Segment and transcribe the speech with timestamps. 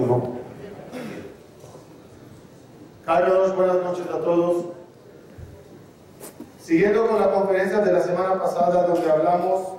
[0.00, 0.30] Uno.
[3.04, 4.64] Carlos, buenas noches a todos.
[6.58, 9.74] Siguiendo con la conferencia de la semana pasada donde hablamos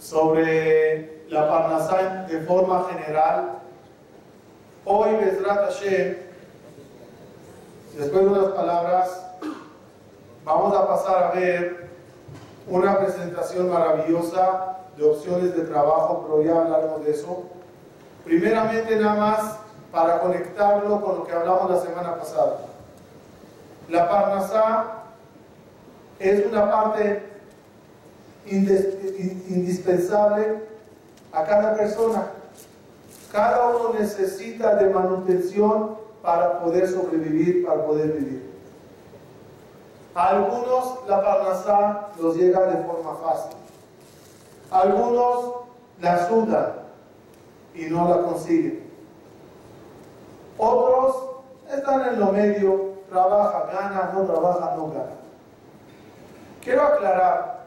[0.00, 3.60] sobre la Parnasá de forma general,
[4.84, 6.16] hoy Besrat Hashem,
[7.96, 9.24] después de unas palabras,
[10.44, 11.90] vamos a pasar a ver
[12.66, 17.44] una presentación maravillosa de opciones de trabajo, pero ya hablaremos de eso.
[18.24, 19.58] Primeramente nada más
[19.92, 22.58] para conectarlo con lo que hablamos la semana pasada.
[23.88, 24.84] La Parnasá
[26.18, 27.22] es una parte
[28.46, 30.64] indispensable
[31.32, 32.28] a cada persona.
[33.30, 38.54] Cada uno necesita de manutención para poder sobrevivir, para poder vivir.
[40.14, 43.56] A algunos la Parnasá los llega de forma fácil.
[44.70, 45.56] Algunos
[46.00, 46.83] la sudan
[47.74, 48.84] y no la consiguen.
[50.56, 51.16] Otros
[51.72, 55.14] están en lo medio, trabaja, gana, no trabaja, no gana.
[56.62, 57.66] Quiero aclarar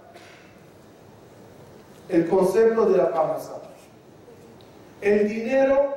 [2.09, 3.53] el concepto de la Parnasá.
[5.01, 5.95] El dinero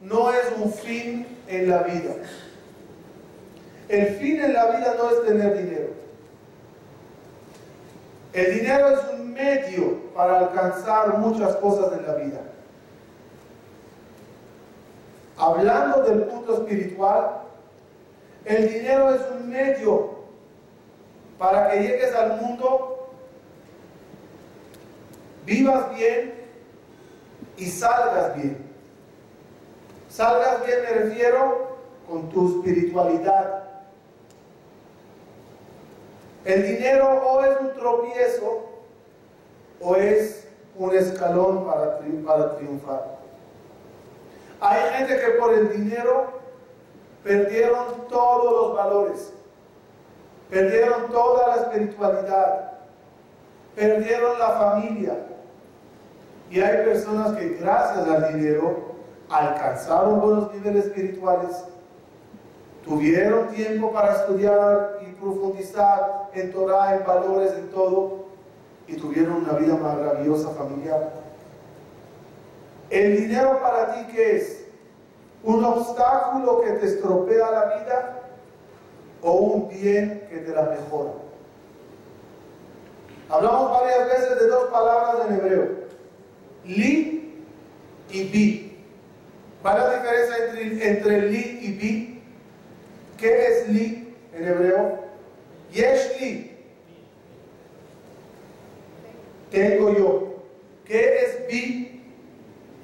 [0.00, 2.14] no es un fin en la vida.
[3.88, 5.90] El fin en la vida no es tener dinero.
[8.32, 12.40] El dinero es un medio para alcanzar muchas cosas en la vida.
[15.40, 17.44] Hablando del punto espiritual,
[18.44, 20.10] el dinero es un medio
[21.38, 23.08] para que llegues al mundo,
[25.46, 26.34] vivas bien
[27.56, 28.58] y salgas bien.
[30.10, 33.64] Salgas bien me refiero con tu espiritualidad.
[36.44, 38.68] El dinero o es un tropiezo
[39.80, 40.46] o es
[40.76, 43.19] un escalón para, para triunfar.
[44.60, 46.40] Hay gente que por el dinero
[47.24, 49.32] perdieron todos los valores,
[50.50, 52.72] perdieron toda la espiritualidad,
[53.74, 55.14] perdieron la familia.
[56.50, 58.90] Y hay personas que gracias al dinero
[59.30, 61.64] alcanzaron buenos niveles espirituales,
[62.84, 68.24] tuvieron tiempo para estudiar y profundizar en Torah, en valores, en todo,
[68.88, 71.29] y tuvieron una vida maravillosa familiar.
[72.90, 74.64] ¿El dinero para ti qué es?
[75.44, 78.22] ¿Un obstáculo que te estropea la vida
[79.22, 81.12] o un bien que te la mejora?
[83.28, 85.68] Hablamos varias veces de dos palabras en hebreo,
[86.64, 87.44] li
[88.10, 88.76] y bi.
[89.62, 92.22] ¿Cuál la diferencia entre, entre li y bi?
[93.16, 94.98] ¿Qué es li en hebreo?
[95.72, 96.56] Yesh li.
[99.52, 100.34] Tengo yo.
[100.84, 101.99] ¿Qué es bi?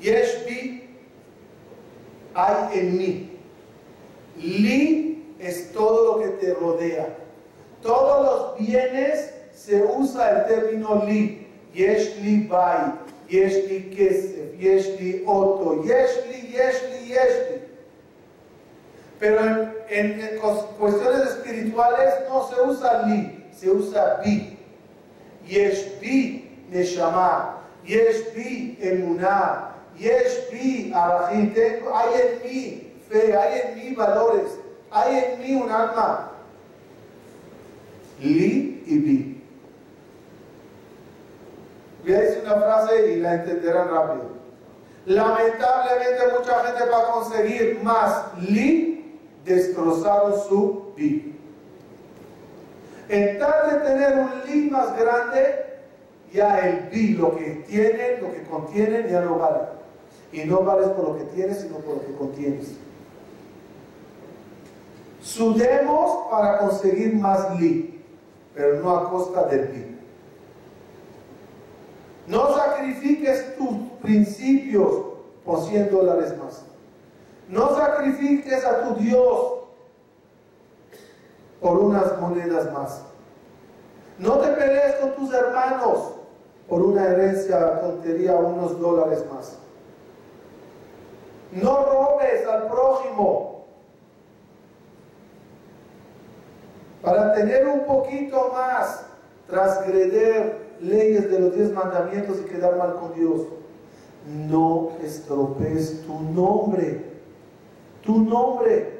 [0.06, 0.88] Yeshbi
[2.32, 3.38] hay en mí.
[4.36, 7.08] Li es todo lo que te rodea.
[7.82, 11.48] Todos los bienes se usa el término li.
[11.74, 12.92] Yeshli bai,
[13.28, 15.84] yeshli kesef, yeshli oto.
[19.18, 19.40] Pero
[19.88, 20.38] en,
[20.78, 24.56] cuestiones espirituales no se usa li, se usa bi.
[25.48, 34.58] Yeshbi neshama, yeshbi emuná, Yesh bi arajim, hay en mí fe, hay en mí valores,
[34.90, 36.32] hay en mí un alma.
[38.20, 39.42] Li y bi.
[42.02, 44.36] Voy a decir una frase y la entenderán rápido.
[45.06, 51.32] Lamentablemente mucha gente va a conseguir más li, destrozaron su bi.
[53.08, 55.64] En tal de tener un li más grande,
[56.32, 59.75] ya el bi, lo que tienen, lo que contienen, ya no vale.
[60.32, 62.72] Y no vales por lo que tienes, sino por lo que contienes.
[65.20, 68.04] Sudemos para conseguir más li,
[68.54, 69.96] pero no a costa del li.
[72.26, 75.04] No sacrifiques tus principios
[75.44, 76.62] por 100 dólares más.
[77.48, 79.52] No sacrifiques a tu Dios
[81.60, 83.02] por unas monedas más.
[84.18, 86.12] No te pelees con tus hermanos
[86.68, 89.58] por una herencia, tontería, unos dólares más.
[91.52, 93.64] No robes al prójimo.
[97.02, 99.06] Para tener un poquito más,
[99.46, 103.42] transgreder leyes de los diez mandamientos y quedar mal con Dios.
[104.26, 107.04] No estropees tu nombre.
[108.02, 108.96] Tu nombre.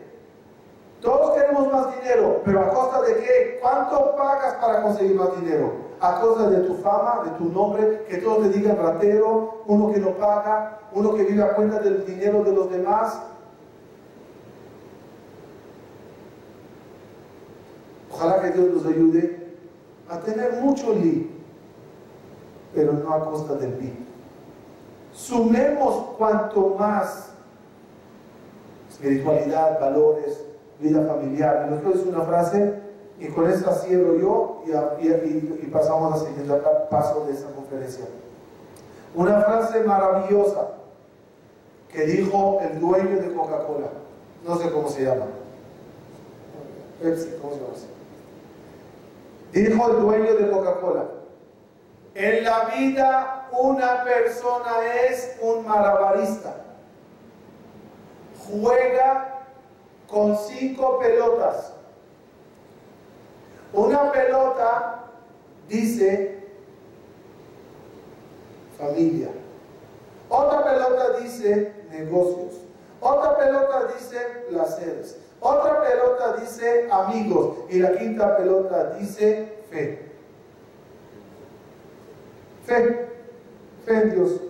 [1.00, 3.58] Todos queremos más dinero, pero a costa de qué?
[3.60, 5.85] ¿Cuánto pagas para conseguir más dinero?
[6.00, 10.00] A causa de tu fama, de tu nombre, que todos te digan ratero, uno que
[10.00, 13.20] no paga, uno que vive a cuenta del dinero de los demás.
[18.12, 19.54] Ojalá que Dios nos ayude
[20.08, 21.30] a tener mucho li,
[22.74, 24.06] pero no a costa del li.
[25.12, 27.30] Sumemos cuanto más
[28.90, 30.44] espiritualidad, valores,
[30.78, 31.68] vida familiar.
[31.68, 32.85] Quiero decir una frase
[33.18, 38.04] y con esta cierro yo y, pasamos al siguiente paso de esta conferencia.
[39.14, 40.68] Una frase maravillosa
[41.90, 43.88] que dijo el dueño de Coca-Cola.
[44.46, 45.24] No sé cómo se llama.
[47.02, 47.72] Pepsi, ¿cómo se llama?
[49.52, 51.04] Dijo el dueño de Coca-Cola.
[52.14, 56.56] En la vida una persona es un malabarista.
[58.50, 59.46] Juega
[60.06, 61.75] con cinco pelotas
[63.76, 65.04] una pelota
[65.68, 66.38] dice
[68.78, 69.28] familia.
[70.30, 72.54] Otra pelota dice negocios.
[73.00, 74.18] Otra pelota dice
[74.48, 75.18] placeres.
[75.40, 77.58] Otra pelota dice amigos.
[77.68, 80.10] Y la quinta pelota dice fe.
[82.64, 83.08] Fe.
[83.84, 84.40] Fe en Dios.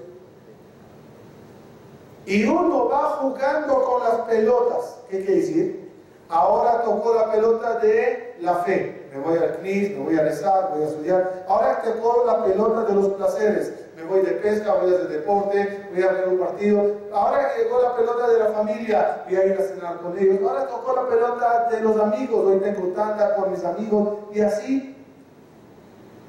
[2.26, 5.00] Y uno va jugando con las pelotas.
[5.10, 5.92] ¿Qué quiere decir?
[6.28, 10.70] Ahora tocó la pelota de la fe me voy al CNIS, me voy a rezar,
[10.74, 11.44] voy a estudiar.
[11.48, 15.08] Ahora que tocó la pelota de los placeres, me voy de pesca, voy a hacer
[15.08, 16.92] deporte, voy a ver un partido.
[17.12, 20.38] Ahora que llegó la pelota de la familia, voy a ir a cenar con ellos.
[20.46, 24.08] Ahora tocó la pelota de los amigos, hoy tengo tanta con mis amigos.
[24.32, 24.96] Y así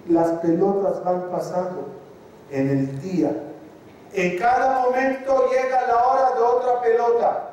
[0.08, 1.88] las pelotas van pasando
[2.52, 3.32] en el día.
[4.14, 7.50] En cada momento llega la hora de otra pelota.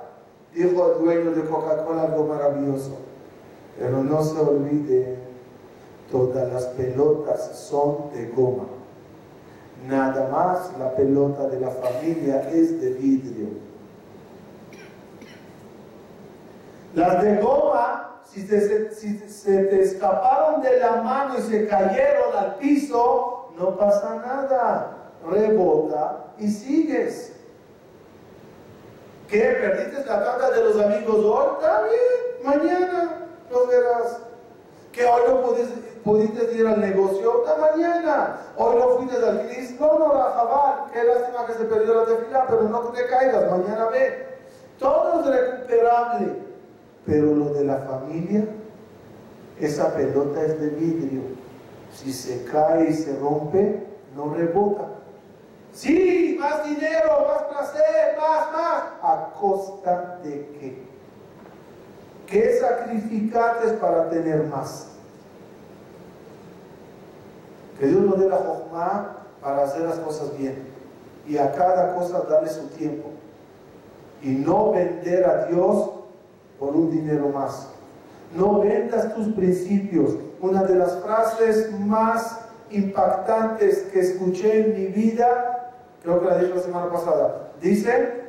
[0.53, 2.99] Dijo el dueño de Coca-Cola algo maravilloso.
[3.79, 5.17] Pero no se olvide
[6.11, 8.67] todas las pelotas son de goma.
[9.89, 13.49] Nada más la pelota de la familia es de vidrio.
[16.95, 23.51] Las de goma, si, se te escaparon de la mano y se cayeron al piso,
[23.59, 24.97] no pasa nada.
[25.29, 27.33] Rebota y sigues.
[29.29, 29.41] ¿Qué?
[29.41, 31.47] ¿Perdiste la carta de los amigos hoy?
[31.59, 33.24] Está bien, mañana
[33.55, 34.21] no verás.
[34.93, 35.75] Que hoy no pudiste,
[36.05, 38.37] pudiste ir al negocio, la mañana.
[38.57, 40.91] Hoy no fuiste al CNIS, no, no, la jabal.
[40.93, 44.29] Qué lástima que se perdió la tefila, pero no te caigas, mañana ve.
[44.79, 46.45] Todo es recuperable.
[47.07, 48.47] Pero lo de la familia,
[49.61, 51.23] esa pelota es de vidrio.
[51.93, 53.87] Si se cae y se rompe,
[54.17, 54.89] no rebota.
[55.73, 58.85] Sí, más dinero, más placer, más, más.
[59.03, 60.94] ¿A costa de qué?
[62.27, 64.89] ¿Qué sacrificaste para tener más?
[67.79, 70.67] Que Dios nos dé la jojma para hacer las cosas bien
[71.27, 73.11] y a cada cosa darle su tiempo
[74.23, 75.91] y no vender a Dios
[76.59, 77.69] por un dinero más.
[78.35, 80.17] No vendas tus principios.
[80.41, 82.41] Una de las frases más
[82.71, 85.73] impactantes que escuché en mi vida,
[86.03, 88.25] creo que la dije la semana pasada, dice,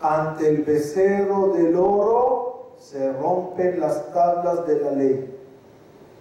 [0.00, 2.45] ante el becerro del oro
[2.78, 5.38] se rompen las tablas de la ley.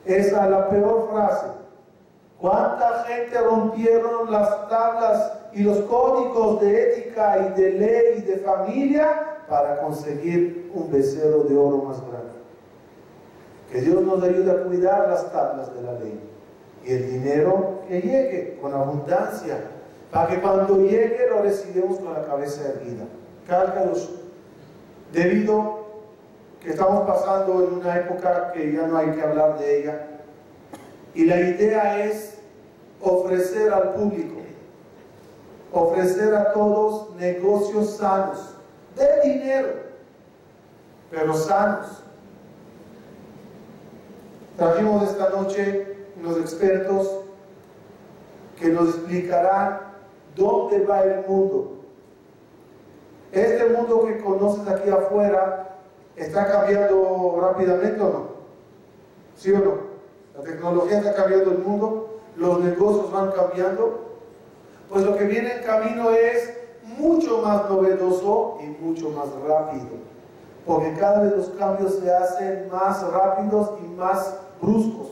[0.06, 1.48] Esa es la peor frase.
[2.40, 8.38] ¿Cuánta gente rompieron las tablas y los códigos de ética y de ley y de
[8.38, 12.34] familia para conseguir un becerro de oro más grande?
[13.72, 16.20] Que Dios nos ayude a cuidar las tablas de la ley
[16.86, 19.58] y el dinero que llegue con abundancia,
[20.12, 23.06] para que cuando llegue lo recibamos con la cabeza erguida.
[23.48, 24.12] Cálcalos,
[25.12, 25.85] debido
[26.66, 30.08] que estamos pasando en una época que ya no hay que hablar de ella,
[31.14, 32.40] y la idea es
[33.00, 34.42] ofrecer al público,
[35.72, 38.56] ofrecer a todos negocios sanos,
[38.96, 39.68] de dinero,
[41.12, 42.04] pero sanos.
[44.58, 47.26] Trajimos esta noche unos expertos
[48.60, 49.82] que nos explicarán
[50.36, 51.74] dónde va el mundo.
[53.32, 55.75] Este mundo que conoces aquí afuera
[56.16, 58.28] está cambiando rápidamente o no?
[59.36, 59.74] ¿Sí o no?
[60.38, 64.06] La tecnología está cambiando el mundo, los negocios van cambiando.
[64.90, 66.54] Pues lo que viene en camino es
[66.84, 69.88] mucho más novedoso y mucho más rápido.
[70.66, 75.08] Porque cada vez los cambios se hacen más rápidos y más bruscos.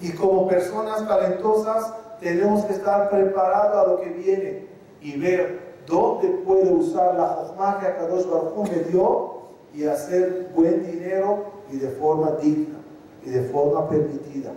[0.00, 4.66] Y como personas talentosas tenemos que estar preparados a lo que viene
[5.00, 9.43] y ver dónde puedo usar la jojma que Akadosh Baruj me dio
[9.74, 12.78] y hacer buen dinero y de forma digna
[13.24, 14.52] y de forma permitida.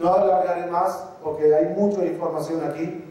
[0.00, 3.04] No alargaré más porque hay mucha información aquí.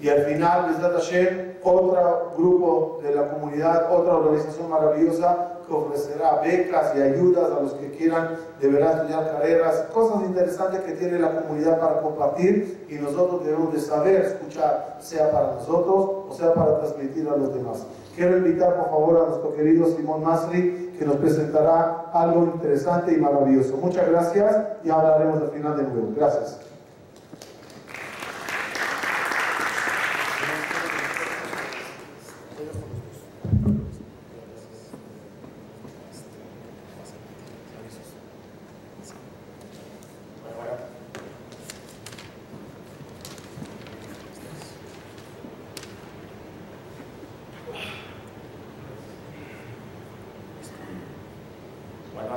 [0.00, 6.94] Y al final, Hashem, otro grupo de la comunidad, otra organización maravillosa que ofrecerá becas
[6.94, 11.80] y ayudas a los que quieran de estudiar carreras, cosas interesantes que tiene la comunidad
[11.80, 17.26] para compartir y nosotros debemos de saber escuchar, sea para nosotros o sea para transmitir
[17.28, 17.86] a los demás.
[18.16, 23.16] Quiero invitar por favor a nuestro querido Simón Masri que nos presentará algo interesante y
[23.16, 23.76] maravilloso.
[23.76, 26.12] Muchas gracias y hablaremos al final de nuevo.
[26.16, 26.73] Gracias.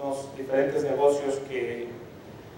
[0.00, 1.88] algunos diferentes negocios que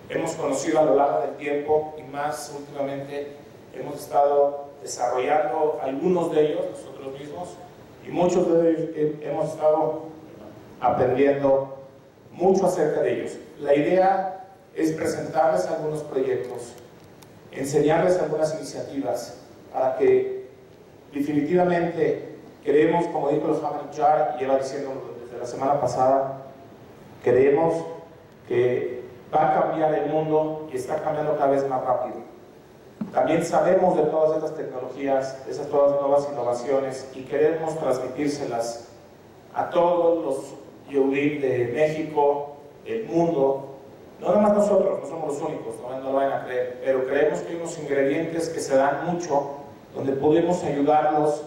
[0.09, 3.33] hemos conocido a lo largo del tiempo y más últimamente
[3.75, 7.49] hemos estado desarrollando algunos de ellos nosotros mismos
[8.07, 8.91] y muchos de ellos
[9.23, 10.03] hemos estado
[10.81, 11.79] aprendiendo
[12.31, 13.37] mucho acerca de ellos.
[13.61, 16.75] La idea es presentarles algunos proyectos,
[17.51, 19.39] enseñarles algunas iniciativas
[19.73, 20.47] para que
[21.13, 23.61] definitivamente creemos, como dijo los
[23.97, 24.91] Jar y lleva diciendo
[25.25, 26.42] desde la semana pasada,
[27.23, 27.85] creemos
[28.49, 29.02] que
[29.35, 32.17] va a cambiar el mundo y está cambiando cada vez más rápido.
[33.12, 38.88] También sabemos de todas estas tecnologías, de esas todas nuevas innovaciones y queremos transmitírselas
[39.55, 40.55] a todos los
[40.88, 43.76] Yehudim de México, del mundo.
[44.21, 47.07] No nada más nosotros, no somos los únicos, no, no lo van a creer, pero
[47.07, 49.50] creemos que hay unos ingredientes que se dan mucho
[49.95, 51.43] donde podemos ayudarlos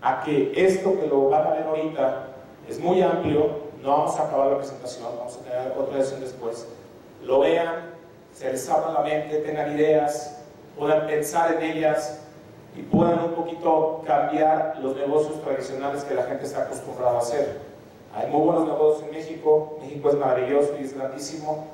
[0.00, 2.28] a que esto que lo van a ver ahorita
[2.68, 6.66] es muy amplio, no vamos a acabar la presentación, vamos a tener otra sesión después,
[7.22, 7.90] lo vean,
[8.34, 10.38] se les abra la mente, tengan ideas,
[10.78, 12.20] puedan pensar en ellas
[12.76, 17.58] y puedan un poquito cambiar los negocios tradicionales que la gente está acostumbrada a hacer.
[18.14, 21.66] Hay muy buenos negocios en México, México es maravilloso y es grandísimo,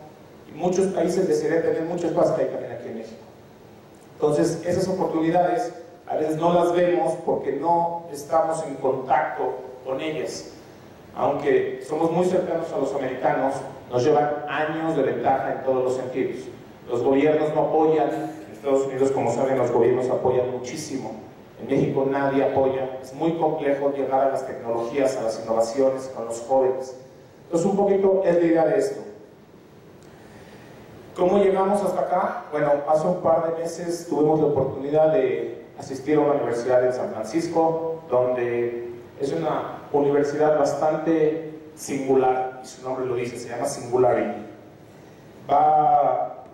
[0.49, 3.23] y muchos países desearían tener mucho espacio también aquí en México.
[4.15, 5.73] Entonces, esas oportunidades
[6.07, 10.53] a veces no las vemos porque no estamos en contacto con ellas.
[11.17, 13.55] Aunque somos muy cercanos a los americanos,
[13.91, 16.43] nos llevan años de ventaja en todos los sentidos.
[16.89, 18.11] Los gobiernos no apoyan,
[18.47, 21.13] en Estados Unidos, como saben, los gobiernos apoyan muchísimo.
[21.59, 22.99] En México nadie apoya.
[23.03, 26.95] Es muy complejo llegar a las tecnologías, a las innovaciones con los jóvenes.
[27.45, 29.01] Entonces, un poquito es la idea de esto.
[31.17, 32.45] ¿Cómo llegamos hasta acá?
[32.53, 36.93] Bueno, hace un par de meses tuvimos la oportunidad de asistir a una universidad en
[36.93, 43.67] San Francisco, donde es una universidad bastante singular, y su nombre lo dice, se llama
[43.67, 44.47] Singularity.
[45.51, 46.45] Va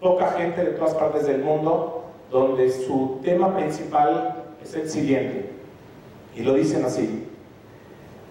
[0.00, 5.50] poca gente de todas partes del mundo, donde su tema principal es el siguiente,
[6.34, 7.28] y lo dicen así.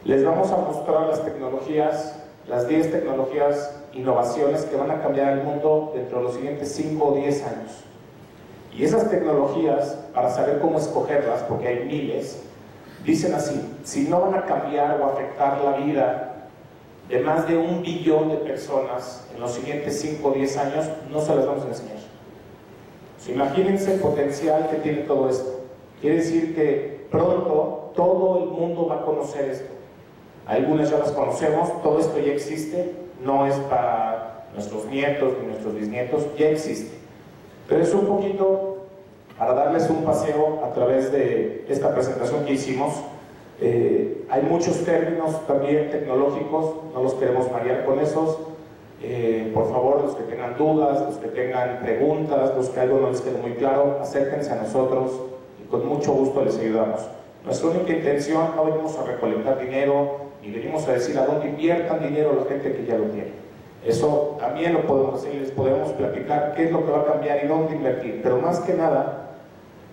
[0.06, 2.16] Les vamos a mostrar las tecnologías,
[2.48, 7.06] las 10 tecnologías, innovaciones que van a cambiar el mundo dentro de los siguientes 5
[7.06, 7.84] o 10 años.
[8.76, 12.44] Y esas tecnologías, para saber cómo escogerlas, porque hay miles,
[13.06, 16.30] dicen así, si no van a cambiar o afectar la vida
[17.08, 21.22] de más de un billón de personas en los siguientes 5 o 10 años, no
[21.22, 21.98] se las vamos a enseñar.
[23.28, 25.62] imagínense el potencial que tiene todo esto.
[26.02, 29.74] Quiere decir que pronto todo el mundo va a conocer esto.
[30.46, 35.76] Algunas ya las conocemos, todo esto ya existe, no es para nuestros nietos ni nuestros
[35.76, 36.98] bisnietos, ya existe.
[37.68, 38.79] Pero es un poquito
[39.40, 42.94] para darles un paseo a través de esta presentación que hicimos.
[43.62, 48.38] Eh, hay muchos términos también tecnológicos, no los queremos marear con esos.
[49.02, 53.12] Eh, por favor, los que tengan dudas, los que tengan preguntas, los que algo no
[53.12, 55.12] les quede muy claro, acérquense a nosotros
[55.64, 57.00] y con mucho gusto les ayudamos.
[57.46, 62.04] Nuestra única intención no venimos a recolectar dinero, ni venimos a decir a dónde inviertan
[62.04, 63.32] dinero la gente que ya lo tiene.
[63.86, 67.42] Eso también lo podemos hacer les podemos platicar qué es lo que va a cambiar
[67.42, 68.20] y dónde invertir.
[68.22, 69.29] Pero más que nada,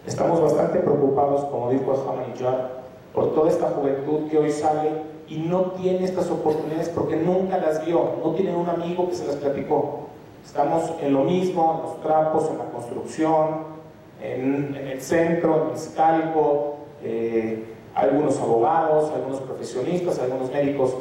[0.07, 4.91] estamos bastante preocupados, como dijo Haman y por toda esta juventud que hoy sale
[5.29, 9.27] y no tiene estas oportunidades porque nunca las vio, no tiene un amigo que se
[9.27, 10.07] las platicó.
[10.45, 13.77] Estamos en lo mismo, en los trapos, en la construcción,
[14.23, 20.95] en, el centro, en el escalco, eh, algunos abogados, algunos profesionistas, algunos médicos,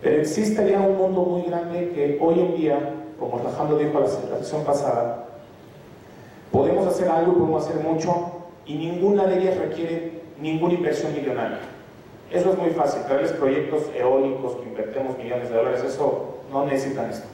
[0.00, 4.06] pero existe ya un mundo muy grande que hoy en día, como Alejandro dijo la
[4.06, 5.26] sesión pasada,
[6.52, 8.35] podemos hacer algo podemos hacer mucho
[8.66, 11.58] y ninguna de ellas requiere ninguna inversión millonaria.
[12.30, 17.10] Eso es muy fácil, traerles proyectos eólicos que invertimos millones de dólares, eso no necesitan
[17.10, 17.26] esto.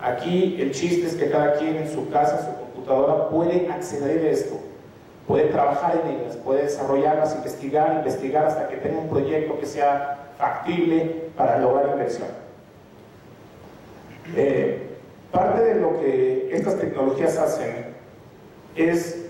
[0.00, 4.30] Aquí el chiste es que cada quien en su casa, su computadora, puede acceder a
[4.30, 4.56] esto,
[5.26, 10.30] puede trabajar en ellas, puede desarrollarlas, investigar, investigar hasta que tenga un proyecto que sea
[10.38, 12.28] factible para lograr inversión.
[14.36, 14.86] Eh,
[15.32, 17.86] parte de lo que estas tecnologías hacen
[18.76, 19.27] es,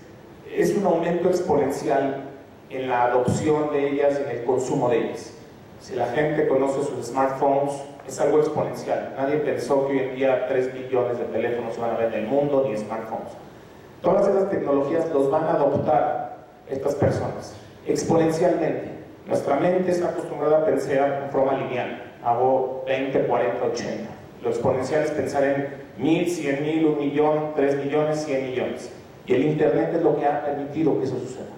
[0.58, 2.24] es un aumento exponencial
[2.68, 5.32] en la adopción de ellas y en el consumo de ellas.
[5.80, 7.74] Si la gente conoce sus smartphones,
[8.06, 9.14] es algo exponencial.
[9.16, 12.26] Nadie pensó que hoy en día 3 billones de teléfonos van a ver en el
[12.26, 13.32] mundo, ni smartphones.
[14.02, 16.38] Todas esas tecnologías los van a adoptar
[16.68, 17.54] estas personas,
[17.86, 18.90] exponencialmente.
[19.26, 22.02] Nuestra mente está acostumbrada a pensar en forma lineal.
[22.24, 24.10] Hago 20, 40, 80.
[24.42, 28.90] Lo exponencial es pensar en mil, cien mil, un millón, tres millones, cien millones.
[29.28, 31.50] Y el Internet es lo que ha permitido que eso suceda.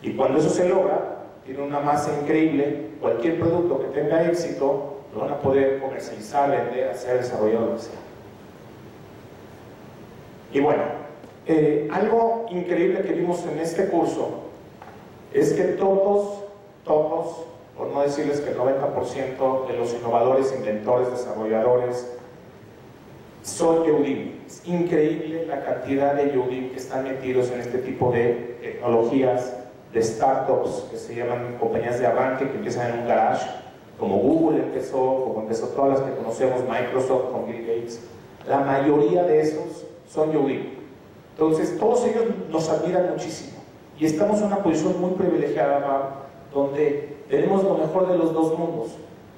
[0.00, 5.22] Y cuando eso se logra, tiene una masa increíble, cualquier producto que tenga éxito lo
[5.22, 7.98] van a poder comercializar, vender, hacer, desarrollar, lo que sea.
[10.52, 10.82] Y bueno,
[11.46, 14.42] eh, algo increíble que vimos en este curso
[15.32, 16.44] es que todos,
[16.84, 22.15] todos, por no decirles que el 90% de los innovadores, inventores, desarrolladores,
[23.46, 24.32] son Yehudim.
[24.46, 29.54] Es increíble la cantidad de Yehudim que están metidos en este tipo de tecnologías,
[29.92, 33.46] de startups que se llaman compañías de arranque que empiezan en un garage,
[33.98, 38.00] como Google empezó, como empezó todas las que conocemos, Microsoft con Bill Gates.
[38.48, 40.74] La mayoría de esos son Yehudim.
[41.32, 43.58] Entonces, todos ellos nos admiran muchísimo.
[43.98, 48.88] Y estamos en una posición muy privilegiada, donde tenemos lo mejor de los dos mundos.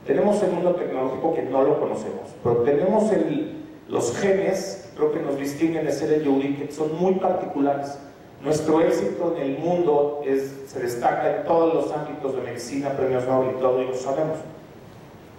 [0.06, 3.57] Tenemos el mundo tecnológico que no lo conocemos, pero tenemos el,
[3.88, 7.98] los genes, creo que nos distinguen de ser el Yehudi, son muy particulares.
[8.44, 13.56] Nuestro éxito en el mundo se destaca en todos los ámbitos de medicina, premios Nobel
[13.56, 14.38] y todo, y lo sabemos.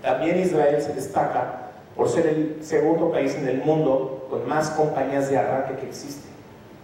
[0.02, 5.30] También Israel se destaca por ser el segundo país en el mundo con más compañías
[5.30, 6.32] de arranque que existen.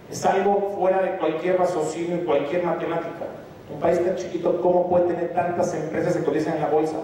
[0.09, 3.25] Es algo fuera de cualquier raciocinio y cualquier matemática.
[3.73, 6.97] Un país tan chiquito, ¿cómo puede tener tantas empresas que cotizan en la bolsa?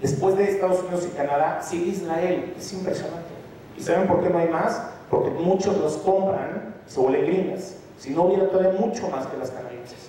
[0.00, 2.54] Después de Estados Unidos y Canadá, sigue Israel.
[2.56, 3.35] Es impresionante.
[3.76, 4.82] ¿Y saben por qué no hay más?
[5.10, 7.76] Porque muchos los compran y se vuelven gringas.
[7.98, 10.08] Si no, hubiera todavía mucho más que las canadienses.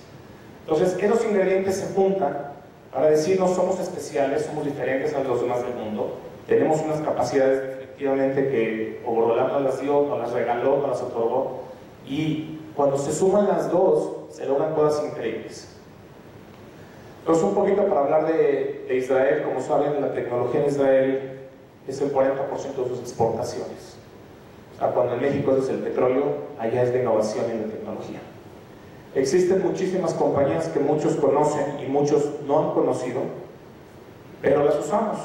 [0.62, 2.52] Entonces, esos ingredientes se juntan
[2.92, 6.16] para decir no somos especiales, somos diferentes a los demás del mundo.
[6.46, 11.60] Tenemos unas capacidades efectivamente que Oborolá nos las dio, nos las regaló, nos las otorgó
[12.06, 15.68] y cuando se suman las dos, se logran cosas increíbles.
[17.20, 21.37] Entonces, un poquito para hablar de, Israel, como saben, la tecnología en Israel
[21.88, 23.96] es el 40% de sus exportaciones.
[24.74, 26.24] O sea, cuando en México es el petróleo,
[26.58, 28.20] allá es de innovación en la tecnología.
[29.14, 33.22] Existen muchísimas compañías que muchos conocen y muchos no han conocido,
[34.42, 35.18] pero las usamos.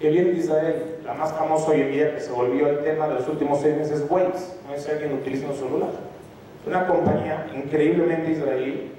[0.00, 3.08] Que viene de Israel, la más famosa hoy en día que se volvió el tema
[3.08, 4.54] de los últimos seis meses es Waze.
[4.66, 5.90] No es alguien utiliza un celular
[6.68, 8.92] una compañía increíblemente israelí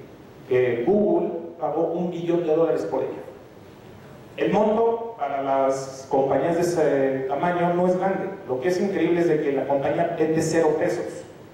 [0.48, 3.22] que Google pagó un billón de dólares por ella.
[4.36, 8.30] El monto para las compañías de ese tamaño no es grande.
[8.48, 11.04] Lo que es increíble es de que la compañía vende cero pesos.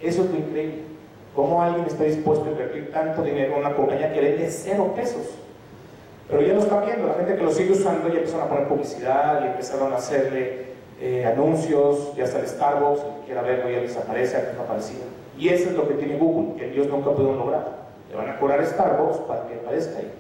[0.01, 0.83] Eso es lo increíble.
[1.35, 5.35] ¿Cómo alguien está dispuesto a invertir tanto dinero en una compañía que vende cero pesos?
[6.31, 8.69] Pero ya lo está viendo, la gente que lo sigue usando ya empezaron a poner
[8.69, 10.67] publicidad y empezaron a hacerle
[11.01, 14.65] eh, anuncios, ya está el Starbucks, el que quiera verlo ya desaparece, antes no.
[15.39, 17.67] Y eso es lo que tiene Google, que ellos nunca pudieron lograr.
[18.11, 20.11] Le van a cobrar Starbucks para que aparezca ahí.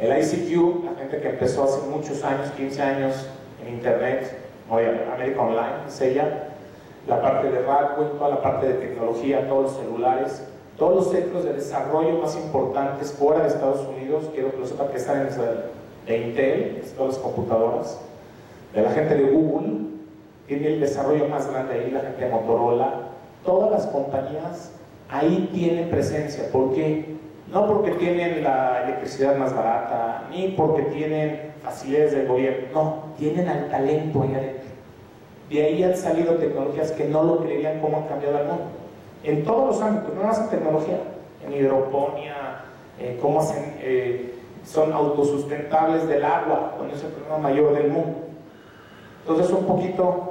[0.00, 3.26] El ICQ, la gente que empezó hace muchos años, 15 años,
[3.62, 4.34] en Internet,
[4.70, 4.84] hoy
[5.14, 6.48] América Online, es ella,
[7.06, 10.42] la parte de Radway, toda la parte de tecnología, todos los celulares,
[10.78, 14.88] todos los centros de desarrollo más importantes fuera de Estados Unidos, quiero que lo sepan
[14.88, 15.28] que están en
[16.06, 18.00] de Intel, todas las computadoras,
[18.74, 19.80] de la gente de Google,
[20.46, 23.02] tiene el desarrollo más grande ahí, la gente de Motorola,
[23.44, 24.72] todas las compañías
[25.10, 26.50] ahí tienen presencia.
[26.50, 27.19] ¿Por qué?
[27.52, 33.48] No porque tienen la electricidad más barata, ni porque tienen facilidades del gobierno, no, tienen
[33.48, 34.70] al talento ahí adentro.
[35.50, 38.64] De ahí han salido tecnologías que no lo creerían cómo han cambiado el mundo.
[39.24, 40.98] En todos los ámbitos, no más en tecnología,
[41.44, 42.62] en hidroponía,
[43.00, 44.34] eh, cómo hacen, eh,
[44.64, 48.18] son autosustentables del agua, ese es el problema mayor del mundo.
[49.22, 50.30] Entonces, un poquito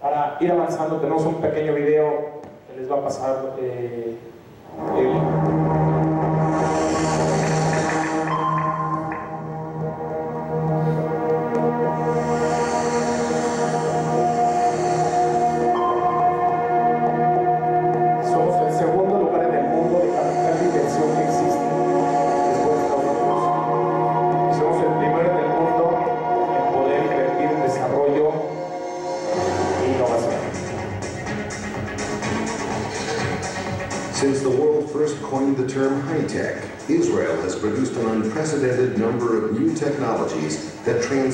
[0.00, 4.16] Para ir avanzando tenemos un pequeño video que les va a pasar eh,
[4.96, 5.19] el...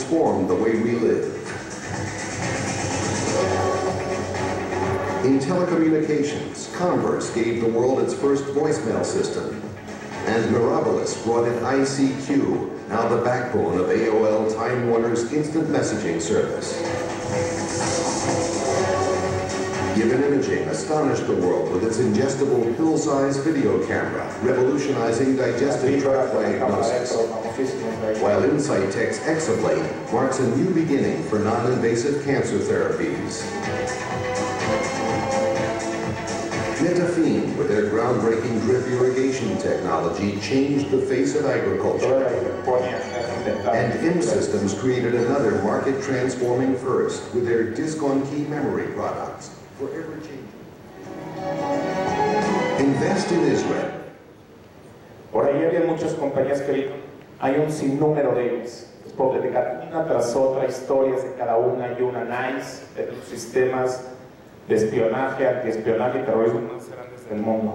[0.06, 1.24] transform the way we live.
[5.24, 9.60] In telecommunications, Converse gave the world its first voicemail system,
[10.26, 16.80] and Mirabilis brought in ICQ, now the backbone of AOL Time Warner's instant messaging service.
[19.96, 27.45] Given Imaging astonished the world with its ingestible pill-sized video camera, revolutionizing digestive tract diagnosis.
[27.56, 33.40] While Insight Tech's Exablade marks a new beginning for non-invasive cancer therapies.
[36.84, 42.04] Netafim, with their groundbreaking drip irrigation technology, changed the face of agriculture.
[42.06, 48.44] Toda la California está intentando- And M Systems created another market-transforming first with their disk-on-key
[48.50, 50.44] memory products, forever changing.
[52.78, 53.92] Invest in Israel.
[55.32, 57.05] Por ahí había muchas compañías que vino.
[57.40, 58.46] Hay un sinnúmero de
[59.16, 64.02] puedo platicar una tras otra historias de cada una y una nice de los sistemas
[64.68, 67.74] de espionaje, antiespionaje y terrorismo más grandes del mundo.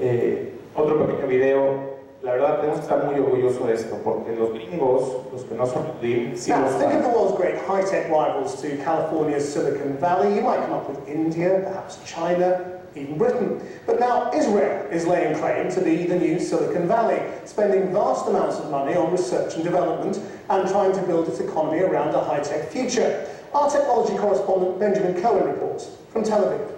[0.00, 1.98] Eh, otro pequeño video.
[2.22, 5.66] La verdad tenemos que estar muy orgullosos de esto porque los gringos, los que no
[5.66, 9.96] son judíos, sí Now, lo think of the world's great high-tech rivals to California's Silicon
[9.98, 10.34] Valley.
[10.34, 13.60] You might come up with India, perhaps China, even Britain.
[13.86, 18.58] But now Israel is laying claim to be the new Silicon Valley, spending vast amounts
[18.58, 20.20] of money on research and development
[20.50, 23.28] and trying to build its economy around a high-tech future.
[23.54, 26.72] Our technology correspondent Benjamin Cohen reports from Tel Aviv.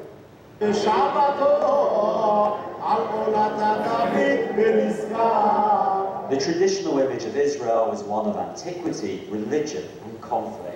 [6.31, 10.70] The traditional image of Israel is one of antiquity, religion, and conflict.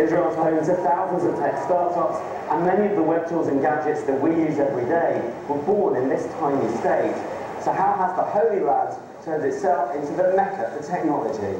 [0.00, 2.18] Israel's home to thousands of tech startups,
[2.50, 5.96] and many of the web tools and gadgets that we use every day were born
[5.96, 7.14] in this tiny state.
[7.62, 11.58] So how has the Holy Land turned itself into the mecca for technology?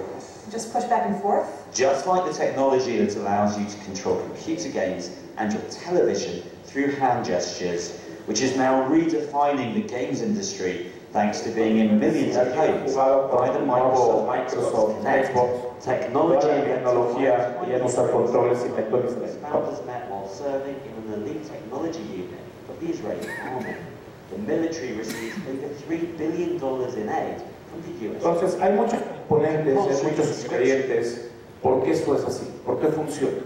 [0.50, 1.46] Just push back and forth.
[1.74, 6.92] Just like the technology that allows you to control computer games and your television through
[6.92, 12.52] hand gestures, which is now redefining the games industry thanks to being in millions of
[12.54, 18.70] homes by the Microsoft, Microsoft Toda Technology la tecnología by y en usar controles y
[18.76, 23.76] tectones Its founders met while serving in an elite technology unit of the Israeli army.
[24.30, 28.22] The military received over $3 billion in aid from the US.
[28.22, 31.30] Entonces, hay muchos componentes, hay muchos ingredientes.
[31.62, 32.46] ¿Por qué esto es así?
[32.66, 33.38] ¿Por qué funciona?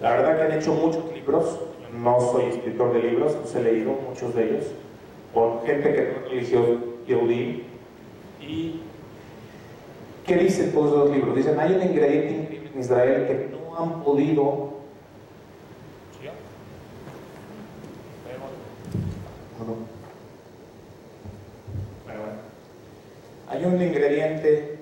[0.00, 1.60] La verdad que han hecho muchos libros.
[1.92, 4.64] No soy escritor de libros, los he leído, muchos de ellos,
[5.32, 7.64] por gente que no religión Yehudí.
[8.40, 8.80] ¿Y
[10.28, 11.34] qué dicen todos los libros?
[11.34, 14.76] Dicen, hay un ingrediente en Israel que no han podido...
[22.04, 22.22] Bueno.
[23.48, 24.78] Hay un ingrediente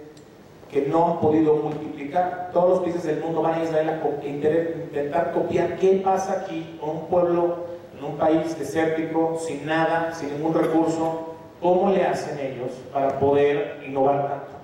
[0.70, 2.50] que no han podido multiplicar.
[2.52, 6.90] Todos los países del mundo van a Israel a intentar copiar qué pasa aquí con
[6.90, 11.34] un pueblo, en un país desértico, sin nada, sin ningún recurso.
[11.62, 14.55] ¿Cómo le hacen ellos para poder innovar tanto?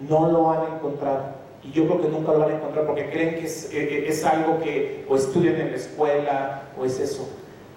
[0.00, 1.44] No lo han encontrado.
[1.62, 5.06] Y yo creo que nunca lo van a encontrar porque creen que es, algo que
[5.08, 7.26] o estudian en la escuela o es eso.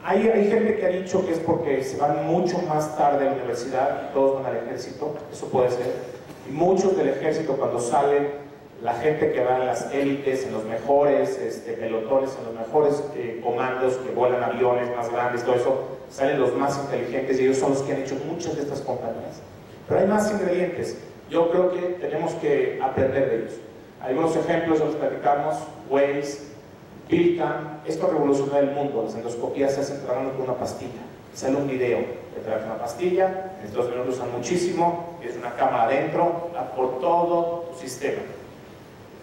[0.03, 3.29] Hay, hay gente que ha dicho que es porque se van mucho más tarde a
[3.29, 5.93] la universidad todos van al ejército, eso puede ser.
[6.51, 8.29] Muchos del ejército cuando salen,
[8.81, 13.03] la gente que va en las élites, en los mejores este, pelotones, en los mejores
[13.15, 17.57] eh, comandos que vuelan aviones más grandes, todo eso, salen los más inteligentes y ellos
[17.57, 19.41] son los que han hecho muchas de estas compañías.
[19.87, 20.97] Pero hay más ingredientes.
[21.29, 23.53] Yo creo que tenemos que aprender de ellos.
[24.01, 25.55] Algunos ejemplos, los platicamos,
[25.89, 26.39] Waze,
[27.09, 31.01] Pilcam, esto revolucionó el mundo, las endoscopías se hacen trabajando con una pastilla,
[31.33, 31.99] sale un video,
[32.35, 36.99] te traes una pastilla, en Estados Unidos lo usan muchísimo, es una cámara adentro, por
[36.99, 38.19] todo tu sistema.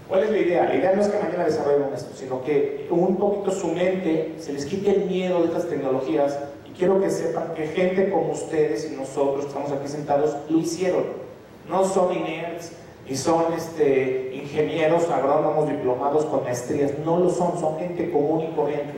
[0.09, 0.65] ¿Cuál es la idea?
[0.65, 4.53] La idea no es que mañana desarrollen esto, sino que un poquito su mente se
[4.53, 6.39] les quite el miedo de estas tecnologías
[6.69, 10.59] y quiero que sepan que gente como ustedes y nosotros que estamos aquí sentados lo
[10.59, 11.24] hicieron.
[11.69, 12.73] No son inerts,
[13.09, 18.55] ni son este, ingenieros, agrónomos, diplomados con maestrías, no lo son, son gente común y
[18.55, 18.95] corriente.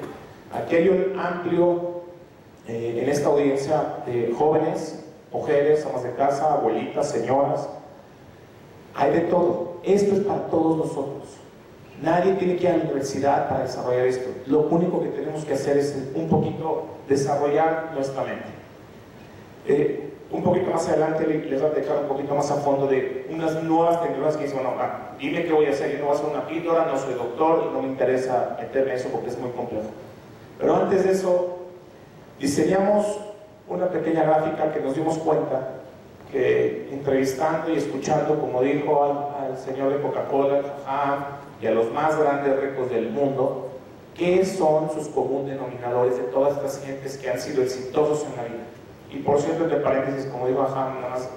[0.53, 2.03] Aquí hay un amplio,
[2.69, 7.69] eh, en esta audiencia, de jóvenes, mujeres, amas de casa, abuelitas, señoras,
[8.95, 9.77] hay de todo.
[9.83, 11.37] Esto es para todos nosotros.
[12.03, 14.29] Nadie tiene que ir a la universidad para desarrollar esto.
[14.47, 18.49] Lo único que tenemos que hacer es un poquito desarrollar nuestra mente.
[19.67, 23.27] Eh, un poquito más adelante les voy a dejar un poquito más a fondo de
[23.31, 26.15] unas nuevas tecnologías que dicen, bueno, ah, dime qué voy a hacer, yo no voy
[26.15, 29.29] a hacer una píldora, no soy doctor y no me interesa meterme en eso porque
[29.29, 29.87] es muy complejo.
[30.59, 31.59] Pero antes de eso,
[32.41, 33.21] diseñamos
[33.69, 35.75] una pequeña gráfica que nos dimos cuenta
[36.33, 40.61] que entrevistando y escuchando, como dijo al, señor de Coca-Cola,
[41.63, 43.69] y a los más grandes ricos del mundo,
[44.15, 48.43] qué son sus comunes denominadores de todas estas gentes que han sido exitosos en la
[48.43, 48.65] vida.
[49.11, 51.29] Y por cierto, entre paréntesis, como dijo Ham, nada más,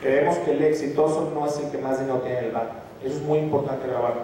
[0.00, 2.74] creemos que el exitoso no es el que más dinero tiene en el banco.
[3.04, 4.22] Eso es muy importante grabarlo.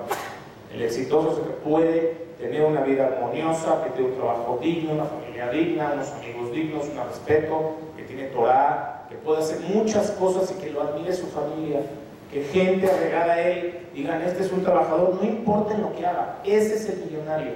[0.72, 4.92] El exitoso es el que puede tener una vida armoniosa, que tiene un trabajo digno,
[4.92, 10.10] una familia digna, unos amigos dignos, un respeto, que tiene Torah, que puede hacer muchas
[10.12, 11.80] cosas y que lo admire su familia,
[12.30, 16.06] que gente agregada a él digan, este es un trabajador, no importa en lo que
[16.06, 17.52] haga, ese es el millonario.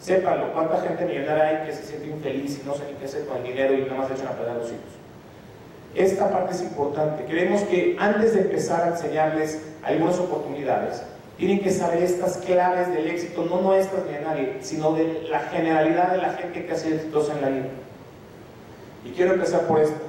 [0.00, 3.38] Sépanlo, cuánta gente millonaria hay que se siente infeliz y no sabe qué hacer con
[3.38, 4.98] el dinero y nada más echan a perder a los hijos.
[5.94, 7.24] Esta parte es importante.
[7.24, 11.02] Creemos que antes de empezar a enseñarles algunas oportunidades,
[11.36, 15.40] tienen que saber estas claves del éxito, no nuestras ni de nadie, sino de la
[15.40, 17.68] generalidad de la gente que hace exitosa en la vida.
[19.04, 20.00] Y quiero empezar por esto,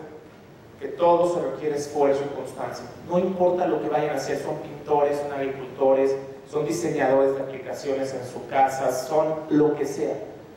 [0.80, 2.86] que todo se requiere esfuerzo y constancia.
[3.08, 6.16] No importa lo que vayan a hacer, son pintores, son agricultores,
[6.52, 10.16] son diseñadores de aplicaciones en su casa, son lo que sea.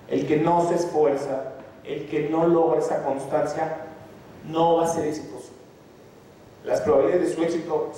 [0.08, 1.52] El que no se esfuerza,
[1.84, 3.76] el que no logra esa constancia,
[4.48, 5.50] no va a ser exitoso.
[6.64, 7.92] Las probabilidades de su éxito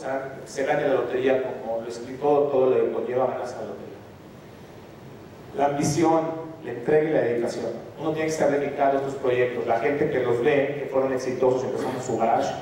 [0.44, 3.85] serán en la lotería, como lo explicó todo lo que conlleva ganarse la lotería.
[5.57, 6.22] La ambición,
[6.64, 7.66] la entrega y la dedicación.
[8.00, 9.66] Uno tiene que estar dedicado a estos proyectos.
[9.66, 12.54] La gente que los ve, que fueron exitosos, empezaron en su garage.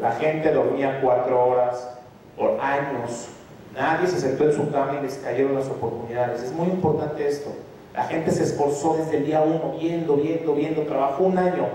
[0.00, 1.88] La gente dormía cuatro horas
[2.36, 3.28] por años
[3.74, 6.42] Nadie se sentó en su cama y les cayeron las oportunidades.
[6.42, 7.50] Es muy importante esto.
[7.94, 11.66] La gente se esforzó desde el día uno, viendo, viendo, viendo, trabajó un año.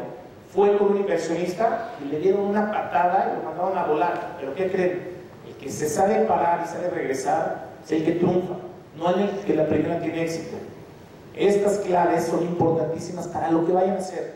[0.54, 4.38] Fue con un inversionista y le dieron una patada y lo mandaron a volar.
[4.40, 5.02] ¿Pero qué creen?
[5.48, 8.56] El que se sabe parar y sabe regresar es el que triunfa,
[8.98, 10.58] no el que la primera tiene éxito.
[11.36, 14.34] Estas claves son importantísimas para lo que vayan a hacer,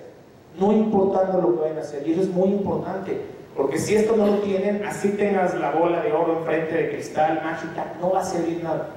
[0.59, 2.07] no importando lo que vayan a hacer.
[2.07, 3.21] Y eso es muy importante.
[3.61, 7.41] Porque si esto no lo tienen, así tengas la bola de oro enfrente de cristal
[7.43, 8.89] mágica, no va a servir nada.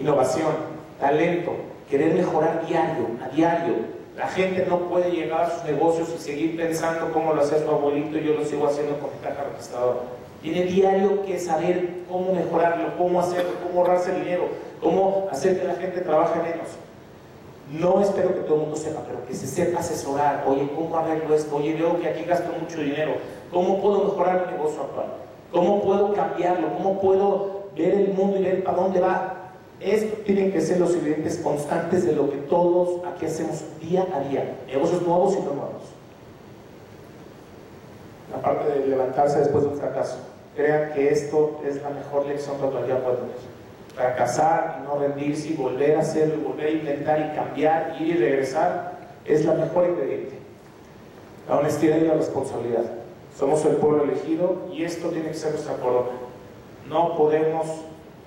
[0.00, 0.52] Innovación,
[0.98, 1.52] talento,
[1.90, 3.74] querer mejorar diario, a diario.
[4.16, 7.68] La gente no puede llegar a sus negocios y seguir pensando cómo lo hace su
[7.68, 10.00] abuelito y yo lo sigo haciendo con mi caja registradora.
[10.40, 14.44] Tiene diario que saber cómo mejorarlo, cómo hacerlo, cómo ahorrarse dinero,
[14.80, 16.68] cómo hacer que la gente trabaje menos.
[17.72, 20.44] No espero que todo el mundo sepa, pero que se sepa asesorar.
[20.46, 21.56] Oye, ¿cómo arreglo esto?
[21.56, 23.14] Oye, veo que aquí gasto mucho dinero.
[23.50, 25.06] ¿Cómo puedo mejorar mi negocio actual?
[25.50, 26.68] ¿Cómo puedo cambiarlo?
[26.74, 29.38] ¿Cómo puedo ver el mundo y ver para dónde va?
[29.80, 34.20] Esto tienen que ser los ingredientes constantes de lo que todos aquí hacemos día a
[34.28, 34.54] día.
[34.66, 35.82] Negocios nuevos y no nuevos.
[38.30, 40.18] La parte de levantarse después de un fracaso.
[40.54, 43.51] Crean que esto es la mejor lección que todavía pueden tener
[43.94, 48.16] fracasar y no rendirse y volver a hacerlo y volver a intentar y cambiar, ir
[48.16, 48.92] y regresar,
[49.24, 50.38] es la mejor ingrediente.
[51.48, 52.84] La honestidad y la responsabilidad.
[53.36, 56.10] Somos el pueblo elegido y esto tiene que ser nuestra corona.
[56.88, 57.66] No podemos,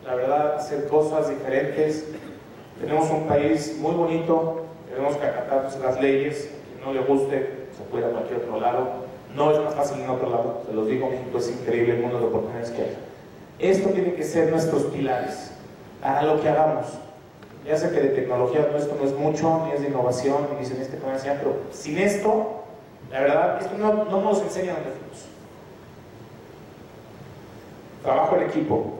[0.05, 2.05] la verdad, hacer cosas diferentes.
[2.79, 7.83] Tenemos un país muy bonito, tenemos que acatar las leyes, que no le guste, se
[7.89, 9.05] puede ir a cualquier otro lado.
[9.35, 12.19] No es más fácil en otro lado, se los digo, México es increíble el mundo
[12.19, 12.97] de oportunidades que hay.
[13.59, 15.54] Esto tiene que ser nuestros pilares
[16.05, 16.85] para lo que hagamos.
[17.65, 20.63] Ya sé que de tecnología no, esto no es mucho, ni es de innovación, ni
[20.63, 22.61] es en este comercial, pero sin esto,
[23.11, 25.25] la verdad, esto no, no nos enseña dónde fuimos.
[28.03, 28.99] Trabajo en equipo.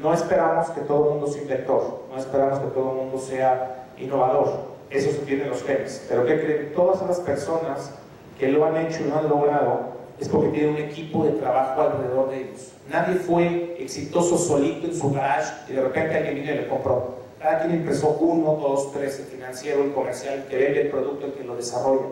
[0.00, 3.88] No esperamos que todo el mundo sea inventor, no esperamos que todo el mundo sea
[3.98, 4.76] innovador.
[4.88, 6.06] Eso se tiene en los genes.
[6.08, 6.72] Pero ¿qué creen?
[6.74, 7.90] Todas las personas
[8.38, 9.80] que lo han hecho y lo han logrado
[10.18, 12.75] es porque tienen un equipo de trabajo alrededor de ellos.
[12.90, 17.16] Nadie fue exitoso solito en su garage y de repente alguien vino y le compró.
[17.40, 21.26] Cada quien empezó uno, dos, tres, el financiero, el comercial, el que vende el producto,
[21.26, 22.06] el que lo desarrolla.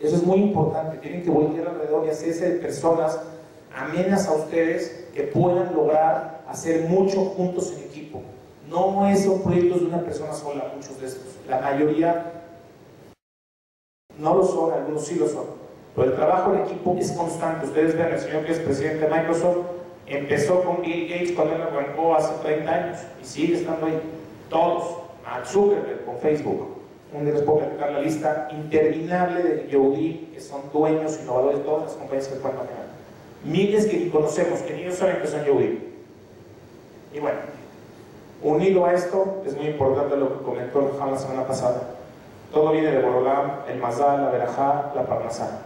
[0.00, 0.98] Eso es muy importante.
[0.98, 3.18] Tienen que volver alrededor y hacerse de personas
[3.74, 8.20] amenas a ustedes que puedan lograr hacer mucho juntos en equipo.
[8.68, 11.36] No es un proyecto de una persona sola, muchos de estos.
[11.48, 12.32] La mayoría
[14.18, 15.44] no lo son, algunos sí lo son.
[15.94, 17.66] Pero el trabajo en equipo es constante.
[17.66, 19.75] Ustedes ven, el señor que es presidente de Microsoft
[20.06, 24.00] Empezó con Bill Gates cuando él arrancó hace 30 años y sigue estando ahí.
[24.48, 25.06] Todos.
[25.24, 26.76] Mark Zuckerberg con Facebook.
[27.12, 31.64] Un día les puedo platicar la lista interminable de Yodlee, que son dueños, innovadores de
[31.64, 32.86] todas las compañías que pueden manejar.
[33.44, 35.78] Miles que ni conocemos, que ni ellos saben que son Yodlee.
[37.12, 37.38] Y bueno,
[38.42, 41.82] unido a esto, es muy importante lo que comentó Juan la semana pasada.
[42.52, 45.62] Todo viene de Borolam, el Mazal, la Berajá, la Parnasá.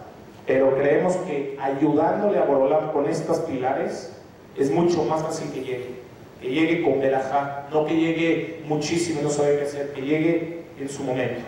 [0.47, 4.20] Pero creemos que ayudándole a Borolam con estos pilares,
[4.57, 6.01] es mucho más fácil que llegue.
[6.41, 10.65] Que llegue con Berajá, no que llegue muchísimo y no sabe qué hacer, que llegue
[10.79, 11.43] en su momento.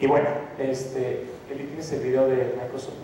[0.00, 2.94] Y bueno, este, tienes el video de Microsoft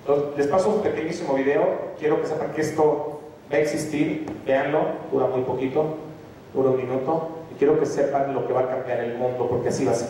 [0.00, 1.92] Entonces, les paso un pequeñísimo video.
[1.98, 3.20] Quiero que sepan que esto
[3.52, 4.26] va a existir.
[4.46, 4.80] Véanlo,
[5.12, 5.96] dura muy poquito,
[6.54, 7.30] dura un minuto.
[7.52, 9.94] Y quiero que sepan lo que va a cambiar el mundo, porque así va a
[9.94, 10.08] ser.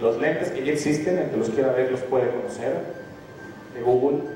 [0.00, 2.82] Los lentes que ya existen, el que los quiera ver los puede conocer,
[3.74, 4.35] de Google.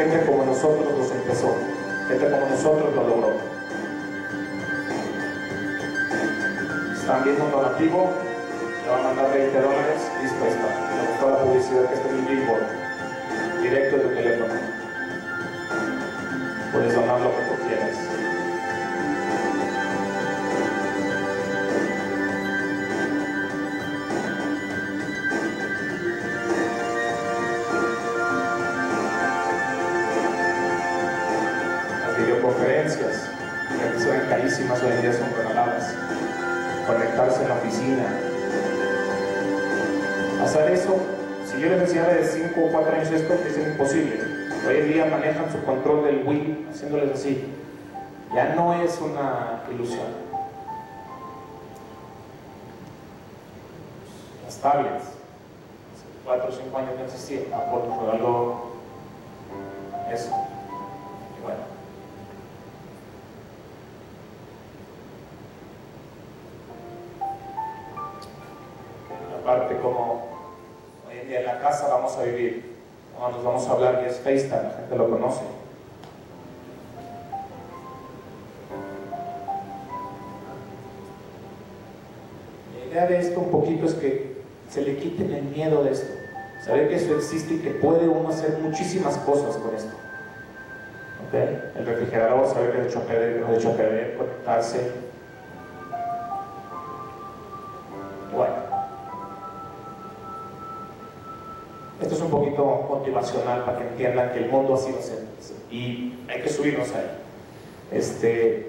[0.00, 1.56] Gente como nosotros los empezó.
[2.08, 3.32] Gente como nosotros lo logró.
[6.94, 8.10] Están viendo un donativo,
[8.82, 10.68] le van a mandar 20 dólares, listo, está.
[10.96, 13.62] Me gustó la publicidad que está en el billboard.
[13.62, 14.54] Directo de tu teléfono
[16.72, 18.29] puedes donar lo que tú quieras.
[37.50, 38.04] La oficina.
[40.42, 40.96] Hacer eso,
[41.44, 44.20] si yo les enseñara de 5 o 4 años esto, es imposible.
[44.66, 47.44] Hoy en día manejan su control del Wii haciéndoles así.
[48.34, 50.06] Ya no es una ilusión.
[54.44, 58.70] Las tablets, hace 4 o 5 años no existían, Apple regaló
[60.12, 60.49] eso.
[73.42, 75.40] No, nos vamos a hablar y es FaceTime, la gente lo conoce.
[82.78, 86.12] La idea de esto un poquito es que se le quiten el miedo de esto.
[86.64, 89.92] Saber que eso existe y que puede uno hacer muchísimas cosas con esto.
[91.28, 91.72] ¿Okay?
[91.76, 95.09] El refrigerador, saber que de hecho a perder, que no de hecho conectarse.
[103.00, 105.18] Motivacional para que entiendan que el mundo así va a ser.
[105.70, 107.10] Y hay que subirnos ahí.
[107.92, 108.68] Este,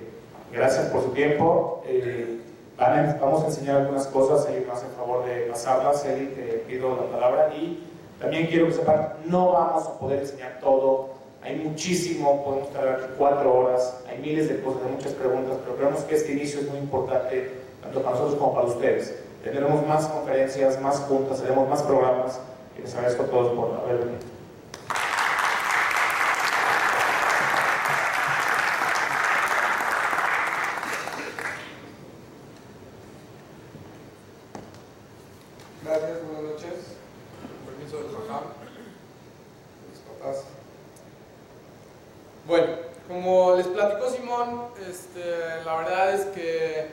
[0.52, 1.84] gracias por su tiempo.
[1.86, 2.40] Eh,
[2.78, 4.48] vamos a enseñar algunas cosas.
[4.50, 6.06] Me hace el favor de pasarlas.
[6.06, 7.54] Eli, te pido la palabra.
[7.56, 7.84] Y
[8.20, 11.10] también quiero que sepan, no vamos a poder enseñar todo.
[11.44, 14.00] Hay muchísimo, podemos estar aquí cuatro horas.
[14.08, 17.52] Hay miles de cosas, hay muchas preguntas, pero creemos que este inicio es muy importante,
[17.82, 19.16] tanto para nosotros como para ustedes.
[19.44, 22.40] Tendremos más conferencias, más juntas, haremos más programas.
[22.78, 24.20] Les agradezco a todos por haber venido.
[35.84, 36.74] Gracias, buenas noches.
[37.42, 38.44] Con permiso del Jajam,
[39.90, 40.44] mis papás.
[42.48, 42.68] Bueno,
[43.08, 46.88] como les platicó Simón, este, la verdad es que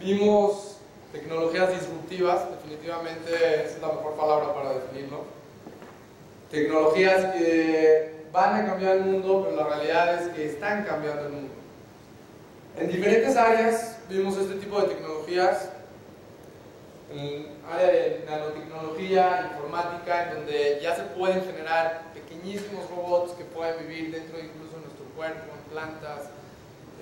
[0.00, 0.78] vimos
[1.12, 3.34] tecnologías disruptivas, definitivamente
[3.64, 5.24] esa es la mejor palabra para definirlo.
[6.50, 11.32] Tecnologías que van a cambiar el mundo, pero la realidad es que están cambiando el
[11.32, 11.52] mundo.
[12.78, 15.70] En diferentes áreas vimos este tipo de tecnologías,
[17.10, 23.44] en el área de nanotecnología, informática, en donde ya se pueden generar pequeñísimos robots que
[23.44, 26.30] pueden vivir dentro incluso de nuestro cuerpo, en plantas,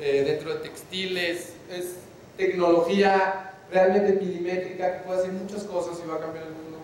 [0.00, 1.54] eh, dentro de textiles.
[1.70, 1.96] Es
[2.36, 6.78] tecnología realmente milimétrica que puede hacer muchas cosas y va a cambiar el mundo.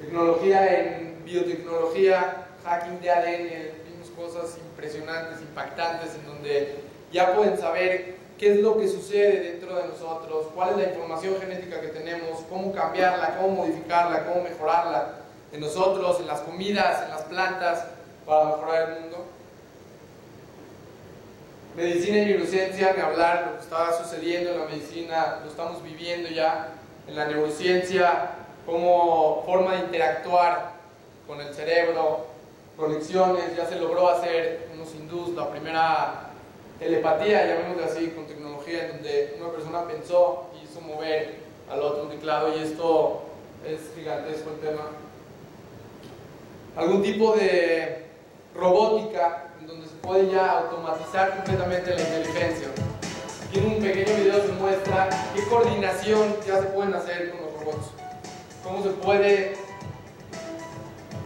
[0.00, 3.48] Tecnología en biotecnología, hacking de ADN,
[3.88, 9.74] vimos cosas impresionantes, impactantes, en donde ya pueden saber qué es lo que sucede dentro
[9.76, 15.14] de nosotros, cuál es la información genética que tenemos, cómo cambiarla, cómo modificarla, cómo mejorarla
[15.52, 17.84] en nosotros, en las comidas, en las plantas,
[18.24, 19.24] para mejorar el mundo.
[21.76, 26.28] Medicina y neurociencia, ni hablar lo que está sucediendo en la medicina, lo estamos viviendo
[26.28, 26.68] ya
[27.06, 28.30] en la neurociencia,
[28.66, 30.72] como forma de interactuar
[31.26, 32.26] con el cerebro,
[32.76, 36.27] conexiones, ya se logró hacer unos hindús la primera
[36.78, 41.36] telepatía, llamémosle así, con tecnología, en donde una persona pensó y hizo mover
[41.70, 43.22] al otro un teclado y esto
[43.66, 44.82] es gigantesco el tema.
[46.76, 48.06] Algún tipo de
[48.54, 52.68] robótica en donde se puede ya automatizar completamente la inteligencia.
[53.48, 57.52] Aquí en un pequeño video se muestra qué coordinación ya se pueden hacer con los
[57.60, 57.88] robots.
[58.62, 59.56] Cómo se puede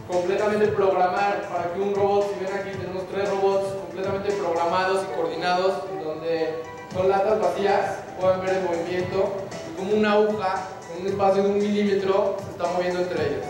[0.09, 5.15] completamente programar para que un robot, si ven aquí tenemos tres robots completamente programados y
[5.15, 5.73] coordinados,
[6.03, 6.63] donde
[6.93, 9.35] son latas vacías, pueden ver el movimiento,
[9.71, 13.45] y como una aguja con un espacio de un milímetro se está moviendo entre ellas.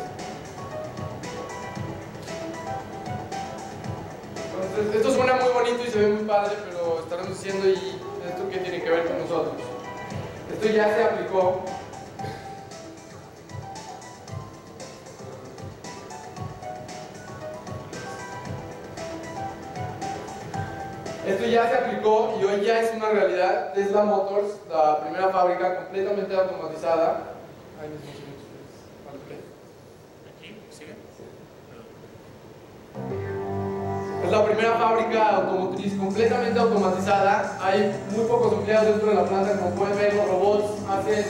[4.53, 8.49] Entonces, esto suena muy bonito y se ve muy padre, pero estarán diciendo, ¿y esto
[8.51, 9.55] qué tiene que ver con nosotros?
[10.51, 11.63] Esto ya se aplicó
[21.25, 23.71] Esto ya se aplicó y hoy ya es una realidad.
[23.73, 27.35] Tesla Motors, la primera fábrica completamente automatizada.
[27.81, 28.11] Ahí mismo,
[30.37, 30.95] Aquí, sigue.
[34.25, 37.57] Es la primera fábrica automotriz completamente automatizada.
[37.61, 41.25] Hay muy pocos empleados dentro de la planta, como pueden ver, los robots hacen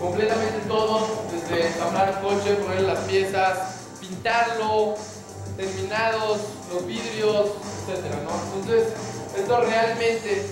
[0.00, 1.00] completamente todo,
[1.32, 4.94] desde ensamblar el coche, ponerle las piezas, pintarlo,
[5.56, 6.38] terminados,
[6.72, 7.46] los vidrios,
[7.88, 8.04] etc.
[8.24, 8.60] ¿no?
[8.60, 10.46] Entonces, esto realmente,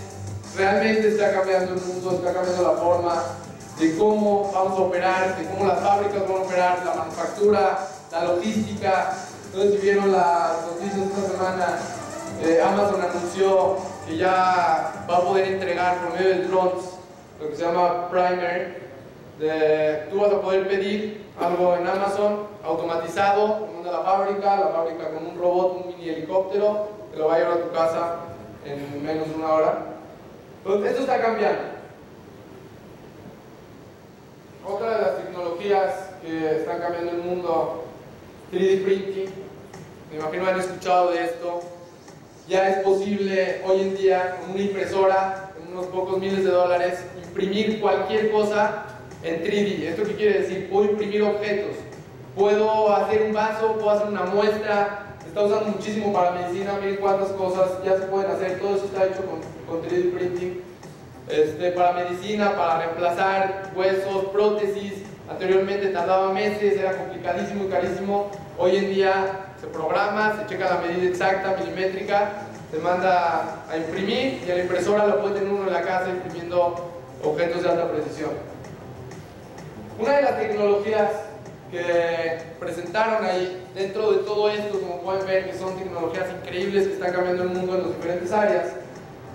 [0.57, 3.23] realmente está cambiando el mundo, está cambiando la forma
[3.79, 8.25] de cómo vamos a operar, de cómo las fábricas van a operar, la manufactura, la
[8.25, 9.13] logística.
[9.47, 11.79] Entonces, si vieron las noticias esta semana,
[12.43, 13.77] eh, Amazon anunció
[14.07, 16.85] que ya va a poder entregar por medio de drones
[17.41, 18.91] lo que se llama primer.
[19.39, 24.69] De, tú vas a poder pedir algo en Amazon automatizado, manda a la fábrica, la
[24.69, 28.17] fábrica con un robot, un mini helicóptero, te lo va a llevar a tu casa
[28.73, 29.85] en menos de una hora.
[30.65, 31.63] Entonces, esto está cambiando.
[34.67, 37.85] Otra de las tecnologías que están cambiando el mundo,
[38.53, 39.31] 3D printing,
[40.11, 41.61] me imagino han escuchado de esto.
[42.49, 47.01] Ya es posible hoy en día con una impresora, con unos pocos miles de dólares,
[47.25, 48.87] imprimir cualquier cosa
[49.23, 49.83] en 3D.
[49.85, 50.69] ¿Esto qué quiere decir?
[50.69, 51.77] Puedo imprimir objetos,
[52.37, 57.29] puedo hacer un vaso, puedo hacer una muestra, está usando muchísimo para medicina, miren cuántas
[57.29, 60.61] cosas ya se pueden hacer, todo eso está hecho con, con 3D printing.
[61.29, 64.95] Este, para medicina, para reemplazar huesos, prótesis,
[65.31, 70.81] anteriormente tardaba meses, era complicadísimo y carísimo, hoy en día se programa, se checa la
[70.81, 72.31] medida exacta, milimétrica,
[72.73, 76.11] se manda a imprimir y a la impresora lo puede tener uno en la casa
[76.11, 76.91] imprimiendo
[77.23, 78.31] objetos de alta precisión.
[79.97, 81.30] Una de las tecnologías
[81.71, 86.93] que presentaron ahí dentro de todo esto, como pueden ver, que son tecnologías increíbles que
[86.95, 88.73] están cambiando el mundo en las diferentes áreas.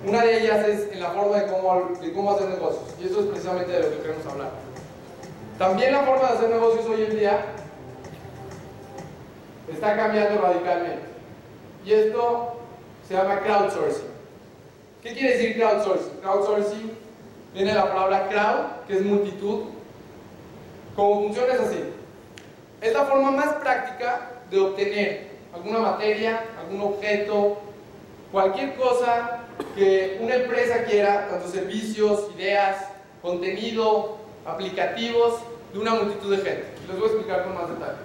[0.05, 3.21] Una de ellas es en la forma de cómo, de cómo hacer negocios, y eso
[3.21, 4.49] es precisamente de lo que queremos hablar.
[5.57, 7.45] También la forma de hacer negocios hoy en día
[9.71, 11.05] está cambiando radicalmente.
[11.85, 12.55] Y esto
[13.07, 14.09] se llama crowdsourcing.
[15.01, 16.17] ¿Qué quiere decir crowdsourcing?
[16.21, 16.91] Crowdsourcing
[17.53, 19.65] viene de la palabra crowd, que es multitud.
[20.95, 21.79] Como funciona es así.
[22.81, 27.61] Es la forma más práctica de obtener alguna materia, algún objeto,
[28.31, 29.39] cualquier cosa
[29.75, 32.77] que una empresa quiera, tanto servicios, ideas,
[33.21, 35.39] contenido, aplicativos,
[35.73, 36.65] de una multitud de gente.
[36.87, 37.97] Les voy a explicar con más detalle.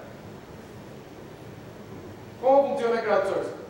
[2.40, 3.60] ¿Cómo funciona crowdsourcing?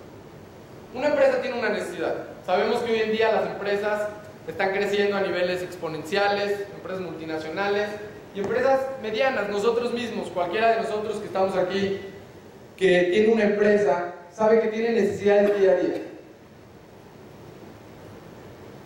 [0.95, 2.15] Una empresa tiene una necesidad.
[2.47, 4.09] Sabemos que hoy en día las empresas
[4.47, 7.89] están creciendo a niveles exponenciales, empresas multinacionales
[8.35, 9.49] y empresas medianas.
[9.49, 12.01] Nosotros mismos, cualquiera de nosotros que estamos aquí,
[12.77, 16.03] que tiene una empresa, sabe que tiene necesidades día a día.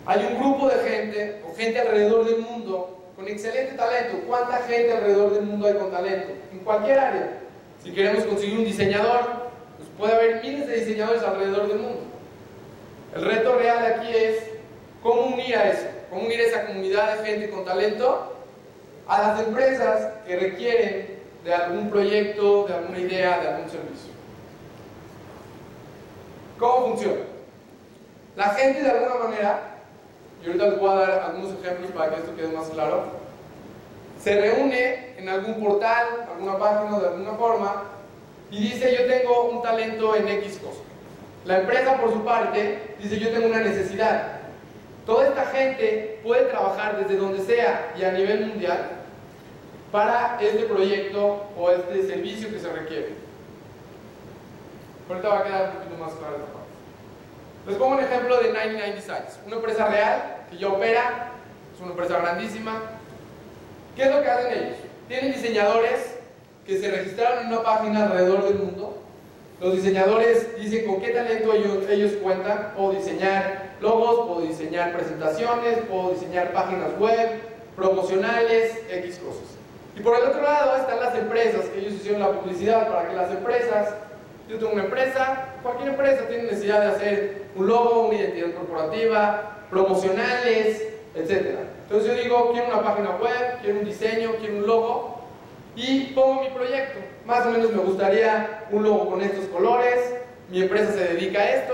[0.07, 4.19] Hay un grupo de gente o gente alrededor del mundo con excelente talento.
[4.27, 6.33] ¿Cuánta gente alrededor del mundo hay con talento?
[6.51, 7.39] En cualquier área.
[7.83, 12.01] Si queremos conseguir un diseñador, pues puede haber miles de diseñadores alrededor del mundo.
[13.15, 14.43] El reto real aquí es
[15.01, 18.34] cómo unir a eso, cómo unir a esa comunidad de gente con talento
[19.07, 24.11] a las empresas que requieren de algún proyecto, de alguna idea, de algún servicio.
[26.57, 27.21] ¿Cómo funciona?
[28.35, 29.59] La gente de alguna manera,
[30.41, 33.03] y ahorita les voy a dar algunos ejemplos para que esto quede más claro,
[34.21, 37.83] se reúne en algún portal, alguna página de alguna forma
[38.49, 40.79] y dice yo tengo un talento en X cosa.
[41.45, 44.39] La empresa por su parte dice yo tengo una necesidad.
[45.05, 48.94] Toda esta gente puede trabajar desde donde sea y a nivel mundial
[49.91, 53.13] para este proyecto o este servicio que se requiere.
[55.09, 56.65] Ahorita va a quedar un poquito más claro esta parte.
[57.67, 61.31] Les pongo un ejemplo de 99 Designs, una empresa real que ya opera,
[61.73, 62.81] es una empresa grandísima.
[63.95, 64.77] ¿Qué es lo que hacen ellos?
[65.07, 66.15] Tienen diseñadores
[66.65, 68.97] que se registraron en una página alrededor del mundo.
[69.61, 72.73] Los diseñadores dicen con qué talento ellos, ellos cuentan.
[72.75, 77.41] Puedo diseñar logos, puedo diseñar presentaciones, puedo diseñar páginas web,
[77.75, 79.54] promocionales, X cosas.
[79.95, 83.15] Y por el otro lado están las empresas, que ellos hicieron la publicidad para que
[83.15, 83.93] las empresas,
[84.49, 89.57] yo tengo una empresa, cualquier empresa tiene necesidad de hacer un logo, una identidad corporativa,
[89.69, 90.83] promocionales,
[91.15, 91.59] etc.
[91.83, 95.21] Entonces yo digo, quiero una página web, quiero un diseño, quiero un logo,
[95.75, 96.99] y pongo mi proyecto.
[97.25, 100.15] Más o menos me gustaría un logo con estos colores,
[100.49, 101.73] mi empresa se dedica a esto.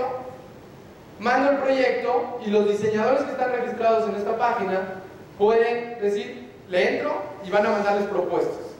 [1.18, 5.02] Mando el proyecto y los diseñadores que están registrados en esta página
[5.38, 8.72] pueden decir, le entro y van a mandarles propuestas.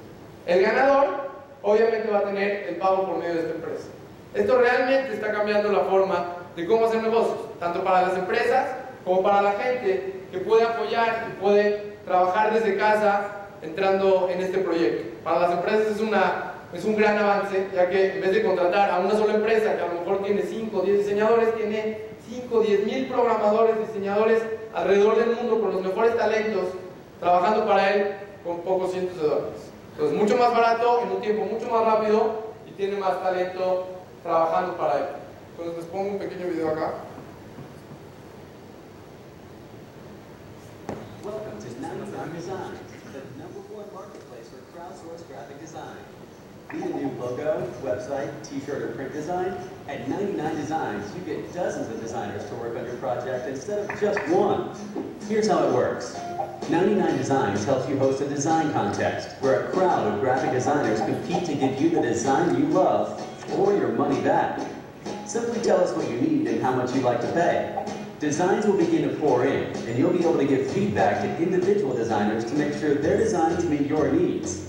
[0.46, 1.06] El ganador
[1.62, 3.84] obviamente va a tener el pago por medio de esta empresa.
[4.34, 6.26] Esto realmente está cambiando la forma
[6.56, 8.66] de cómo hacer negocios, tanto para las empresas
[9.04, 14.58] como para la gente que puede apoyar y puede trabajar desde casa entrando en este
[14.58, 15.18] proyecto.
[15.22, 18.90] Para las empresas es, una, es un gran avance, ya que en vez de contratar
[18.90, 22.54] a una sola empresa que a lo mejor tiene 5 o 10 diseñadores, tiene 5
[22.56, 24.42] o 10 mil programadores, diseñadores
[24.74, 26.68] alrededor del mundo con los mejores talentos,
[27.22, 28.14] trabajando para él
[28.44, 29.70] con pocos cientos de dólares.
[29.92, 33.86] Entonces, mucho más barato, en un tiempo mucho más rápido y tiene más talento
[34.24, 35.04] trabajando para él.
[35.52, 36.94] Entonces, les pongo un pequeño video acá.
[41.22, 42.80] Welcome to 99 Designs,
[43.12, 46.02] the number one marketplace for crowdsourced graphic design.
[46.72, 49.54] Need a new logo, website, t-shirt, or print design?
[49.86, 54.00] At 99 Designs, you get dozens of designers to work on your project instead of
[54.00, 54.70] just one.
[55.28, 56.16] Here's how it works.
[56.70, 61.44] 99 Designs helps you host a design contest where a crowd of graphic designers compete
[61.44, 63.20] to give you the design you love
[63.58, 64.60] or your money back.
[65.26, 67.84] Simply tell us what you need and how much you'd like to pay.
[68.20, 71.96] Designs will begin to pour in, and you'll be able to give feedback to individual
[71.96, 74.64] designers to make sure their designs meet your needs.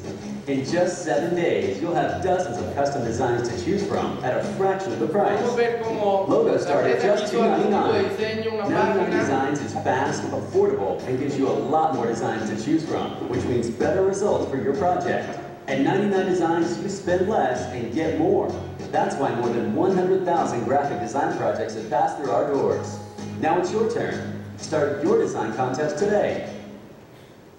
[0.46, 4.44] In just seven days, you'll have dozens of custom designs to choose from at a
[4.56, 5.40] fraction of the price.
[5.40, 8.10] Podemos ver cómo Logos start at just quiso algún tipo de $2.99.
[8.10, 12.84] diseño, 99 Designs is fast, affordable, and gives you a lot more designs to choose
[12.84, 15.40] from, which means better results for your project.
[15.70, 18.52] At 99 Designs, you spend less and get more.
[18.92, 23.00] That's why more than 100,000 graphic design projects have passed through our doors.
[23.40, 24.44] Now it's your turn.
[24.58, 26.53] Start your design contest today.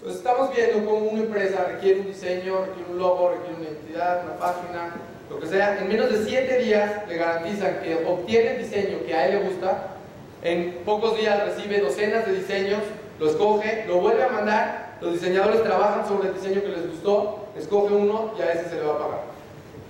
[0.05, 4.22] Entonces estamos viendo cómo una empresa requiere un diseño, requiere un logo, requiere una identidad,
[4.24, 4.96] una página,
[5.30, 5.78] lo que sea.
[5.78, 9.48] En menos de 7 días le garantizan que obtiene el diseño que a él le
[9.48, 9.94] gusta.
[10.42, 12.80] En pocos días recibe docenas de diseños,
[13.18, 14.96] lo escoge, lo vuelve a mandar.
[15.00, 18.74] Los diseñadores trabajan sobre el diseño que les gustó, escoge uno y a ese se
[18.74, 19.20] le va a pagar.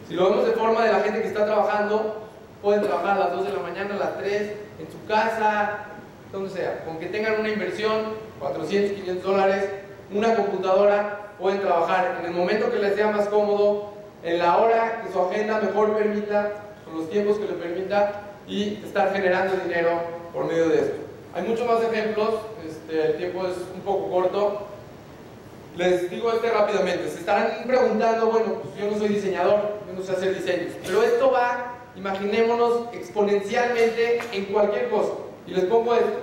[0.07, 2.23] Si lo vemos de forma de la gente que está trabajando,
[2.63, 4.43] pueden trabajar a las 2 de la mañana, a las 3,
[4.79, 5.87] en su casa,
[6.31, 6.85] donde sea.
[6.85, 9.65] Con que tengan una inversión, 400, 500 dólares,
[10.13, 13.93] una computadora, pueden trabajar en el momento que les sea más cómodo,
[14.23, 16.53] en la hora que su agenda mejor permita,
[16.85, 20.01] con los tiempos que le permita y estar generando dinero
[20.33, 20.97] por medio de esto.
[21.35, 22.35] Hay muchos más ejemplos,
[22.67, 24.67] este, el tiempo es un poco corto.
[25.77, 30.03] Les digo este rápidamente, se estarán preguntando, bueno, pues yo no soy diseñador, yo no
[30.03, 35.13] sé hacer diseños, pero esto va, imaginémonos, exponencialmente en cualquier cosa.
[35.49, 36.21] Y les pongo esto,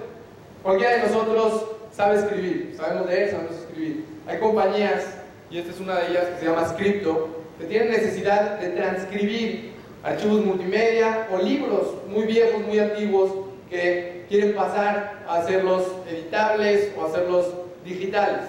[0.63, 4.05] cualquiera de nosotros sabe escribir, sabemos leer, sabemos escribir.
[4.27, 5.05] Hay compañías,
[5.49, 7.29] y esta es una de ellas que se llama Scripto,
[7.59, 9.73] que tienen necesidad de transcribir
[10.03, 13.31] archivos multimedia o libros muy viejos, muy antiguos,
[13.69, 17.47] que quieren pasar a hacerlos editables o hacerlos
[17.85, 18.41] digitales.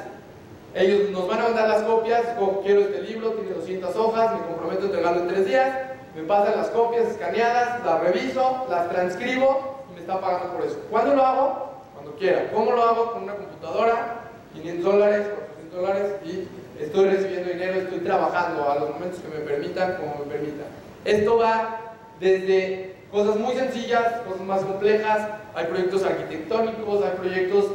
[0.74, 4.46] Ellos nos van a mandar las copias, como quiero este libro, tiene 200 hojas, me
[4.46, 5.78] comprometo a entregarlo en 3 días,
[6.16, 10.78] me pasan las copias escaneadas, las reviso, las transcribo y me están pagando por eso.
[10.90, 11.71] ¿Cuándo lo hago?
[12.02, 12.50] Cuando quiera.
[12.52, 13.12] ¿Cómo lo hago?
[13.12, 18.90] Con una computadora, 500 dólares, 400 dólares y estoy recibiendo dinero, estoy trabajando a los
[18.90, 20.66] momentos que me permitan, como me permitan.
[21.04, 21.78] Esto va
[22.20, 27.66] desde cosas muy sencillas, cosas más complejas, hay proyectos arquitectónicos, hay proyectos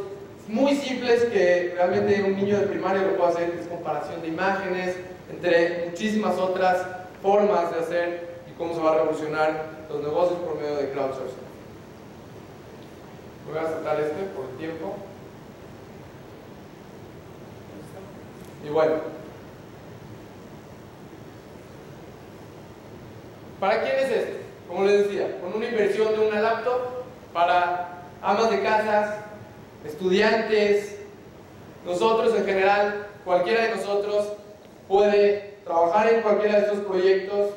[0.48, 4.96] muy simples que realmente un niño de primaria lo puede hacer, es comparación de imágenes,
[5.30, 6.86] entre muchísimas otras
[7.22, 11.47] formas de hacer y cómo se va a revolucionar los negocios por medio de crowdsourcing.
[13.48, 14.95] Voy a saltar este por el tiempo.
[18.66, 18.95] Y bueno,
[23.60, 24.41] ¿para quién es este?
[24.68, 26.82] Como les decía, con una inversión de una laptop
[27.32, 29.16] para amas de casas,
[29.86, 31.00] estudiantes,
[31.86, 34.34] nosotros en general, cualquiera de nosotros
[34.89, 37.52] puede trabajar en cualquiera de estos proyectos,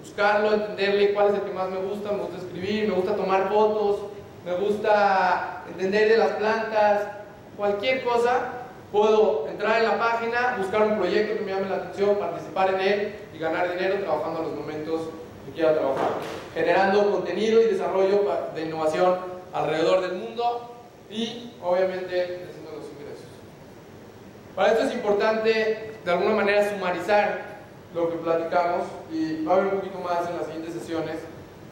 [0.00, 3.48] buscarlo, entenderle cuál es el que más me gusta, me gusta escribir, me gusta tomar
[3.48, 4.00] fotos,
[4.48, 7.02] me gusta entender de las plantas,
[7.54, 8.46] cualquier cosa,
[8.90, 12.80] puedo entrar en la página, buscar un proyecto que me llame la atención, participar en
[12.80, 15.02] él y ganar dinero trabajando a los momentos
[15.44, 16.12] que quiera trabajar,
[16.54, 18.24] generando contenido y desarrollo
[18.54, 19.18] de innovación
[19.52, 20.74] alrededor del mundo
[21.10, 23.28] y obviamente haciendo los ingresos.
[24.56, 27.58] Para esto es importante de alguna manera sumarizar
[27.94, 31.16] lo que platicamos y va a haber un poquito más en las siguientes sesiones,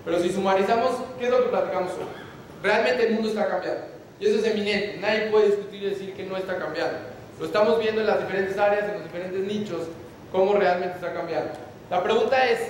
[0.05, 2.26] pero si sumarizamos, ¿qué es lo que platicamos hoy?
[2.63, 6.25] Realmente el mundo está cambiando y eso es eminente, nadie puede discutir y decir que
[6.25, 6.99] no está cambiando.
[7.39, 9.83] Lo estamos viendo en las diferentes áreas, en los diferentes nichos,
[10.33, 11.51] cómo realmente está cambiando.
[11.91, 12.61] La pregunta es,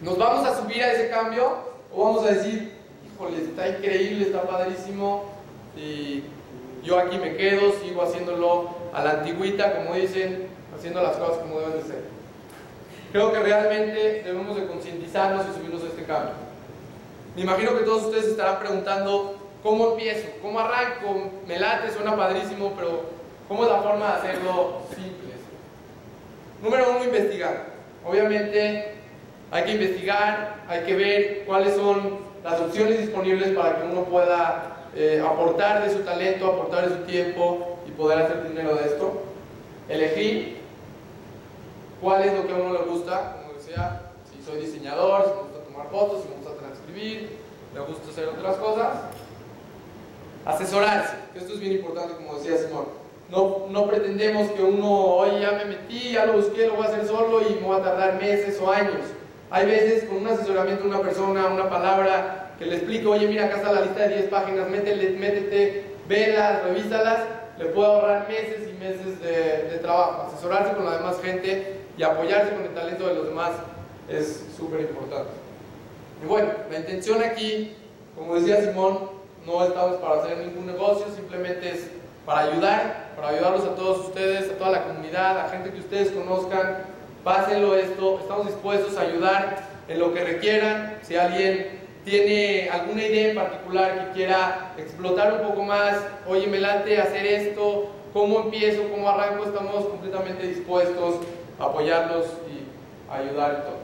[0.00, 1.52] ¿nos vamos a subir a ese cambio
[1.92, 2.72] o vamos a decir,
[3.06, 5.24] híjole, está increíble, está padrísimo
[5.76, 6.22] y
[6.84, 10.46] yo aquí me quedo, sigo haciéndolo a la antigüita, como dicen,
[10.76, 12.02] haciendo las cosas como deben de ser?
[13.10, 16.47] Creo que realmente debemos de concientizarnos y subirnos a este cambio.
[17.38, 20.26] Me imagino que todos ustedes estarán preguntando, ¿cómo empiezo?
[20.42, 21.30] ¿Cómo arranco?
[21.46, 23.18] Me late, suena padrísimo, pero
[23.48, 25.32] ¿Cómo es la forma de hacerlo simple?
[26.62, 27.64] Número uno, investigar.
[28.04, 28.92] Obviamente
[29.50, 34.88] hay que investigar, hay que ver cuáles son las opciones disponibles para que uno pueda
[34.94, 39.22] eh, aportar de su talento, aportar de su tiempo y poder hacer dinero de esto.
[39.88, 40.58] Elegir
[42.02, 45.40] cuál es lo que a uno le gusta, como decía, si soy diseñador, si me
[45.40, 46.34] gusta tomar fotos, si me
[46.98, 47.28] transcribir,
[47.74, 48.88] me gusta hacer otras cosas.
[50.44, 52.98] Asesorarse, esto es bien importante, como decía Simón
[53.30, 56.88] no, no pretendemos que uno, oye, ya me metí, ya lo busqué, lo voy a
[56.88, 59.04] hacer solo y me voy a tardar meses o años.
[59.50, 63.44] Hay veces con un asesoramiento de una persona, una palabra, que le explico, oye, mira,
[63.44, 67.20] acá está la lista de 10 páginas, métele, métete, velas, revísalas,
[67.58, 70.28] le puede ahorrar meses y meses de, de trabajo.
[70.32, 73.50] Asesorarse con la demás gente y apoyarse con el talento de los demás
[74.08, 75.47] es súper importante.
[76.22, 77.74] Y bueno, la intención aquí,
[78.16, 79.10] como decía Simón,
[79.46, 81.90] no estamos para hacer ningún negocio, simplemente es
[82.26, 86.10] para ayudar, para ayudarlos a todos ustedes, a toda la comunidad, a gente que ustedes
[86.10, 86.84] conozcan.
[87.24, 90.98] Pásenlo esto, estamos dispuestos a ayudar en lo que requieran.
[91.02, 95.96] Si alguien tiene alguna idea en particular que quiera explotar un poco más,
[96.26, 98.82] oye, me late hacer esto, ¿cómo empiezo?
[98.90, 99.44] ¿Cómo arranco?
[99.44, 101.16] Estamos completamente dispuestos
[101.58, 103.77] a apoyarlos y ayudar.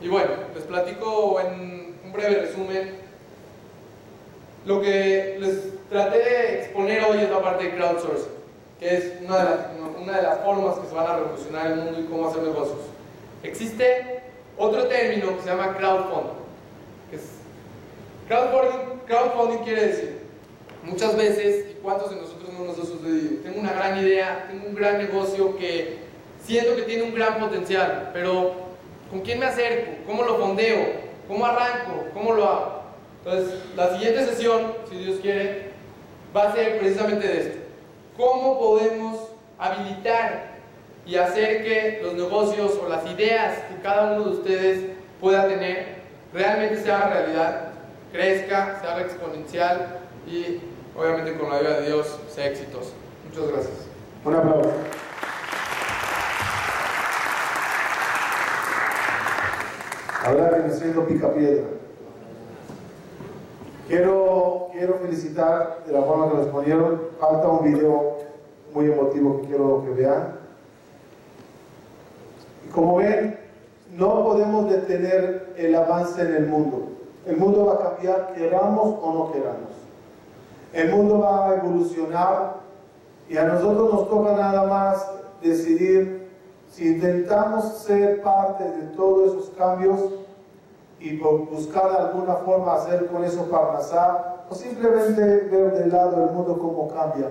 [0.00, 3.06] Y bueno, les platico en un breve resumen
[4.66, 8.32] lo que les traté de exponer hoy es la parte de crowdsourcing,
[8.80, 9.58] que es una de, las,
[10.02, 12.80] una de las formas que se van a revolucionar el mundo y cómo hacer negocios.
[13.44, 14.22] Existe
[14.58, 16.32] otro término que se llama crowdfunding.
[17.10, 17.22] Que es,
[18.26, 20.18] crowdfunding, crowdfunding quiere decir,
[20.82, 24.66] muchas veces, y cuántos de nosotros no nos ha sucedido, tengo una gran idea, tengo
[24.66, 25.98] un gran negocio que
[26.44, 28.65] siento que tiene un gran potencial, pero
[29.10, 29.92] ¿con quién me acerco?
[30.06, 31.06] ¿Cómo lo fondeo?
[31.28, 32.06] ¿Cómo arranco?
[32.14, 32.82] ¿Cómo lo hago?
[33.24, 35.72] Entonces, la siguiente sesión, si Dios quiere,
[36.34, 37.58] va a ser precisamente de esto.
[38.16, 40.56] ¿Cómo podemos habilitar
[41.04, 44.90] y hacer que los negocios o las ideas que cada uno de ustedes
[45.20, 45.96] pueda tener
[46.32, 47.68] realmente se haga realidad,
[48.12, 50.60] crezca, se haga exponencial y
[50.96, 52.92] obviamente con la ayuda de Dios sea exitoso?
[53.28, 53.86] Muchas gracias.
[54.24, 54.72] Un aplauso.
[60.26, 61.62] Que me siento pica piedra.
[63.86, 67.00] Quiero, quiero felicitar de la forma que lo exponieron.
[67.20, 68.16] Falta un video
[68.74, 70.32] muy emotivo que quiero que vean.
[72.66, 73.38] Y como ven,
[73.96, 76.88] no podemos detener el avance en el mundo.
[77.24, 79.70] El mundo va a cambiar, queramos o no queramos.
[80.72, 82.56] El mundo va a evolucionar
[83.28, 85.08] y a nosotros nos toca nada más
[85.40, 86.15] decidir
[86.76, 89.98] si intentamos ser parte de todos esos cambios
[91.00, 96.58] y buscar alguna forma hacer con eso Parnasá o simplemente ver de lado el mundo
[96.58, 97.28] cómo cambia.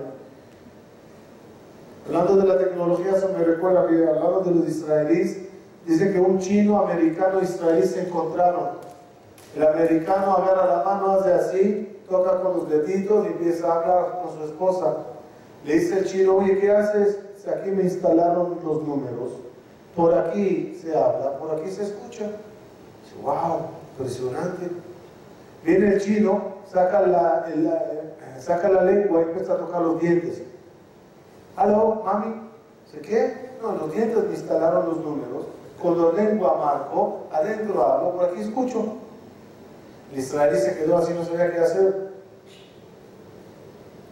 [2.06, 5.42] Hablando de la tecnología, se me recuerda que hablando de los israelíes,
[5.86, 8.70] dice que un chino, americano, israelí se encontraron.
[9.54, 14.22] El americano agarra la mano, hace así, toca con los deditos y empieza a hablar
[14.22, 14.96] con su esposa.
[15.64, 17.25] Le dice el chino, oye, ¿qué haces?
[17.46, 19.32] Dice, aquí me instalaron los números.
[19.94, 22.24] Por aquí se habla, por aquí se escucha.
[22.24, 24.68] Dice, wow, impresionante.
[25.64, 30.42] Viene el chino, saca la, eh, saca la lengua y empieza a tocar los dientes.
[31.56, 32.50] ¿Aló, mami?
[32.90, 33.50] ¿Sé qué?
[33.62, 35.46] No, los dientes me instalaron los números.
[35.80, 38.96] Con la lengua marco, adentro hablo, por aquí escucho.
[40.12, 42.10] El israelí se quedó así, no sabía qué hacer.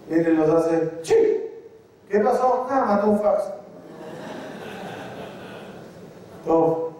[0.08, 1.43] Y los hace.
[2.14, 2.64] ¿Qué pasó?
[2.70, 3.42] Nada, mandó un fax.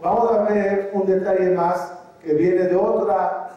[0.03, 3.51] Vamos a ver un detalle más que viene de otra,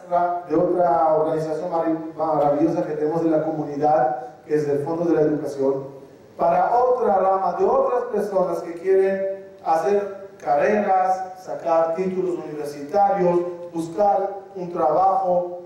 [0.48, 5.14] de otra organización marav- maravillosa que tenemos en la comunidad, que es el Fondo de
[5.16, 5.88] la Educación,
[6.36, 13.40] para otra rama de otras personas que quieren hacer carreras, sacar títulos universitarios,
[13.74, 15.62] buscar un trabajo,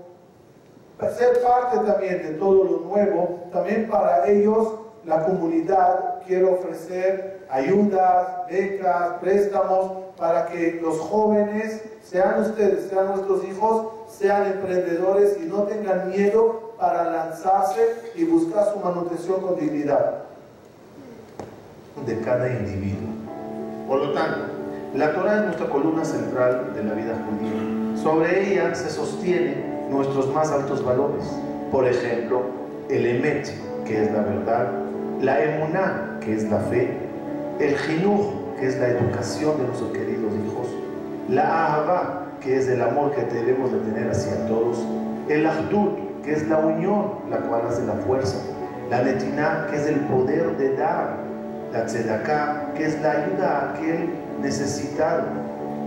[1.15, 8.47] ser parte también de todo lo nuevo, también para ellos la comunidad quiere ofrecer ayudas,
[8.49, 15.63] becas, préstamos para que los jóvenes, sean ustedes, sean nuestros hijos, sean emprendedores y no
[15.63, 20.23] tengan miedo para lanzarse y buscar su manutención con dignidad.
[22.05, 23.07] de cada individuo.
[23.87, 24.39] Por lo tanto,
[24.95, 28.01] la Torah es nuestra columna central de la vida judía.
[28.01, 31.23] Sobre ella se sostienen nuestros más altos valores.
[31.71, 32.41] Por ejemplo,
[32.89, 33.51] el Emet,
[33.85, 34.82] que es la verdad,
[35.21, 36.97] la Emuná, que es la fe,
[37.59, 40.67] el Jinuj, que es la educación de nuestros queridos hijos,
[41.29, 44.85] la Ahavá, que es el amor que debemos de tener hacia todos,
[45.29, 48.37] el Ahdut, que es la unión, la cual hace la fuerza,
[48.89, 51.17] la Netiná, que es el poder de dar,
[51.71, 54.09] la Tzedaká, que es la ayuda a aquel
[54.41, 55.25] necesitado,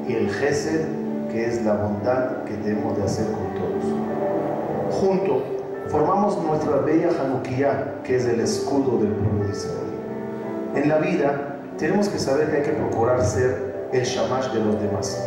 [0.08, 0.86] y el Gesed,
[1.30, 4.94] que es la bondad que debemos de hacer con todos.
[5.00, 5.55] Juntos
[5.88, 9.86] formamos nuestra bella Hanukkah, que es el escudo del pueblo de Israel.
[10.74, 14.80] En la vida tenemos que saber que hay que procurar ser el shamash de los
[14.80, 15.22] demás,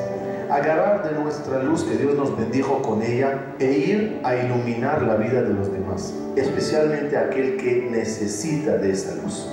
[0.49, 5.15] agarrar de nuestra luz que Dios nos bendijo con ella e ir a iluminar la
[5.15, 9.47] vida de los demás, especialmente aquel que necesita de esa luz.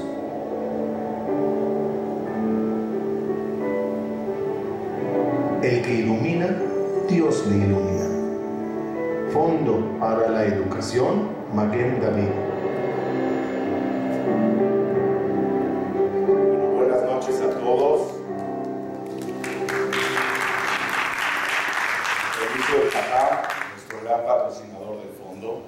[5.63, 6.49] El que ilumina,
[7.09, 8.06] Dios le ilumina.
[9.37, 12.31] Fondo para la Educación, Maguen David.
[16.75, 18.13] Buenas noches a todos.
[22.39, 25.65] Servicio de Qatar, nuestro gran patrocinador del fondo.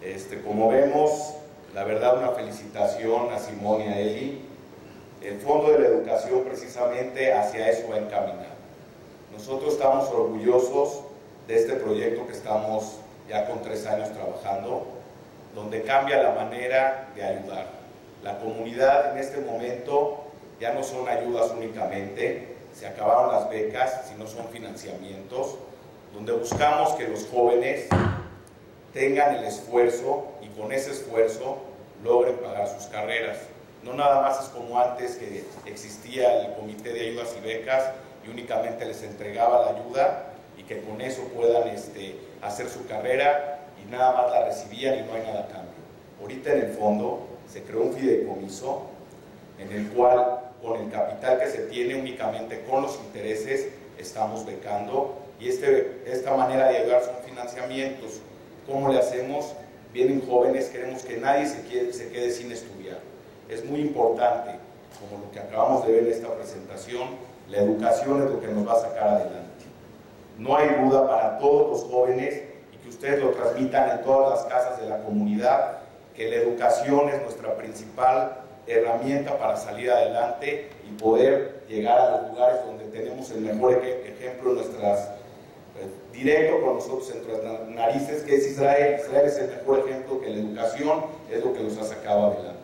[0.00, 1.34] Este, como vemos,
[1.74, 4.48] la verdad una felicitación a Simón y a Eli.
[5.20, 8.56] El Fondo de la Educación precisamente hacia eso va encaminado.
[9.34, 11.07] Nosotros estamos orgullosos
[11.48, 12.96] de este proyecto que estamos
[13.26, 14.86] ya con tres años trabajando,
[15.54, 17.66] donde cambia la manera de ayudar.
[18.22, 20.24] La comunidad en este momento
[20.60, 25.56] ya no son ayudas únicamente, se acabaron las becas, sino son financiamientos,
[26.12, 27.86] donde buscamos que los jóvenes
[28.92, 31.58] tengan el esfuerzo y con ese esfuerzo
[32.04, 33.38] logren pagar sus carreras.
[33.82, 37.84] No nada más es como antes que existía el comité de ayudas y becas
[38.26, 40.27] y únicamente les entregaba la ayuda
[40.58, 45.02] y que con eso puedan este, hacer su carrera y nada más la recibían y
[45.02, 45.78] no hay nada a cambio.
[46.20, 48.82] Ahorita en el fondo se creó un fideicomiso
[49.58, 55.16] en el cual con el capital que se tiene únicamente con los intereses estamos becando
[55.40, 58.20] y este, esta manera de ayudar son financiamientos.
[58.66, 59.54] ¿Cómo le hacemos?
[59.92, 62.98] Vienen jóvenes, queremos que nadie se, quede, se quede sin estudiar.
[63.48, 64.50] Es muy importante,
[65.00, 67.08] como lo que acabamos de ver en esta presentación,
[67.48, 69.57] la educación es lo que nos va a sacar adelante.
[70.38, 74.52] No hay duda para todos los jóvenes y que ustedes lo transmitan en todas las
[74.52, 75.78] casas de la comunidad,
[76.14, 82.30] que la educación es nuestra principal herramienta para salir adelante y poder llegar a los
[82.30, 85.08] lugares donde tenemos el mejor ej- ejemplo nuestras,
[85.78, 89.00] eh, directo con nosotros en nuestras narices, que es Israel.
[89.00, 92.58] Israel es el mejor ejemplo que la educación es lo que los ha sacado adelante.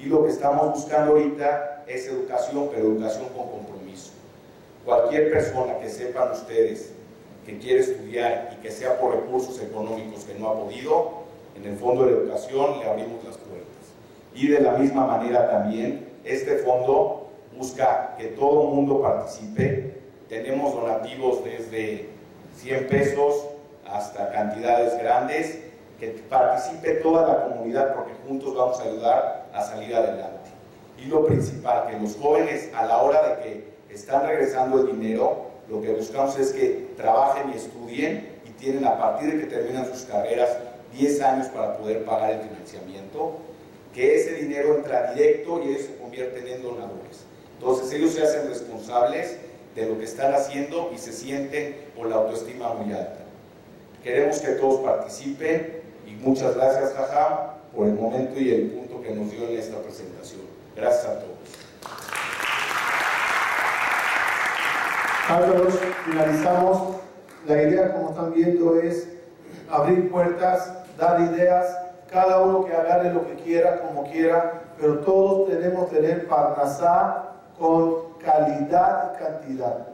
[0.00, 4.10] Y lo que estamos buscando ahorita es educación, pero educación con compromiso.
[4.84, 6.92] Cualquier persona que sepan ustedes
[7.46, 11.10] que quiere estudiar y que sea por recursos económicos que no ha podido,
[11.56, 13.66] en el Fondo de Educación le abrimos las puertas.
[14.34, 19.96] Y de la misma manera también, este fondo busca que todo el mundo participe.
[20.28, 22.08] Tenemos donativos desde
[22.56, 23.46] 100 pesos
[23.88, 25.60] hasta cantidades grandes
[26.00, 30.50] que participe toda la comunidad porque juntos vamos a ayudar a salir adelante.
[30.98, 35.46] Y lo principal, que los jóvenes a la hora de que están regresando el dinero,
[35.68, 39.86] lo que buscamos es que trabajen y estudien y tienen a partir de que terminan
[39.86, 40.56] sus carreras
[40.96, 43.38] 10 años para poder pagar el financiamiento,
[43.92, 47.24] que ese dinero entra directo y ellos se convierten en donadores.
[47.58, 49.38] Entonces ellos se hacen responsables
[49.74, 53.24] de lo que están haciendo y se sienten con la autoestima muy alta.
[54.02, 59.10] Queremos que todos participen y muchas gracias, Jaja, por el momento y el punto que
[59.10, 60.42] nos dio en esta presentación.
[60.76, 61.35] Gracias a todos.
[65.26, 66.96] Carlos, finalizamos.
[67.48, 69.08] La idea, como están viendo, es
[69.70, 71.76] abrir puertas, dar ideas,
[72.10, 77.24] cada uno que agarre lo que quiera, como quiera, pero todos tenemos que tener Parnasá
[77.58, 79.88] con calidad y cantidad.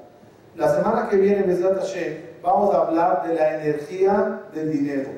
[0.54, 5.10] La semana que viene, Besat Hashem, vamos a hablar de la energía del dinero,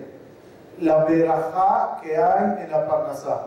[0.80, 3.46] la verajá que hay en la Parnasá.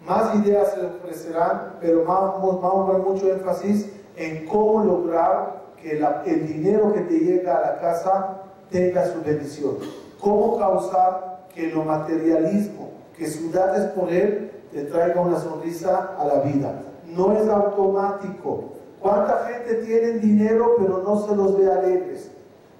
[0.00, 6.32] Más ideas se ofrecerán, pero vamos, vamos a ver mucho énfasis en cómo lograr que
[6.32, 9.76] el dinero que te llega a la casa tenga su bendición.
[10.18, 16.24] Cómo causar que lo materialismo, que su es por él, te traiga una sonrisa a
[16.24, 16.82] la vida.
[17.06, 18.72] No es automático.
[19.00, 22.30] ¿Cuánta gente tiene dinero pero no se los ve alegres?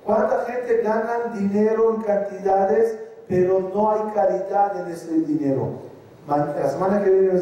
[0.04, 2.98] ¿Cuánta gente gana dinero en cantidades
[3.28, 5.94] pero no hay calidad en ese dinero?
[6.26, 7.38] La semana que viene,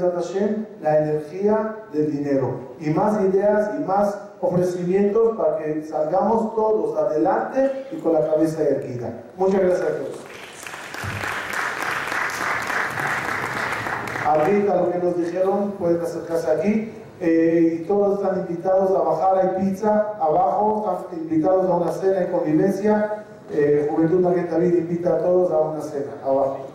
[0.83, 2.73] la energía del dinero.
[2.81, 8.63] Y más ideas y más ofrecimientos para que salgamos todos adelante y con la cabeza
[8.63, 9.23] erguida.
[9.37, 10.21] Muchas gracias a todos.
[14.27, 16.93] Ahorita lo que nos dijeron, pueden acercarse aquí.
[17.21, 22.21] Eh, y todos están invitados a bajar, hay pizza abajo, están invitados a una cena
[22.21, 23.25] de convivencia.
[23.53, 26.72] Eh, Juventud Vida invita a todos a una cena abajo.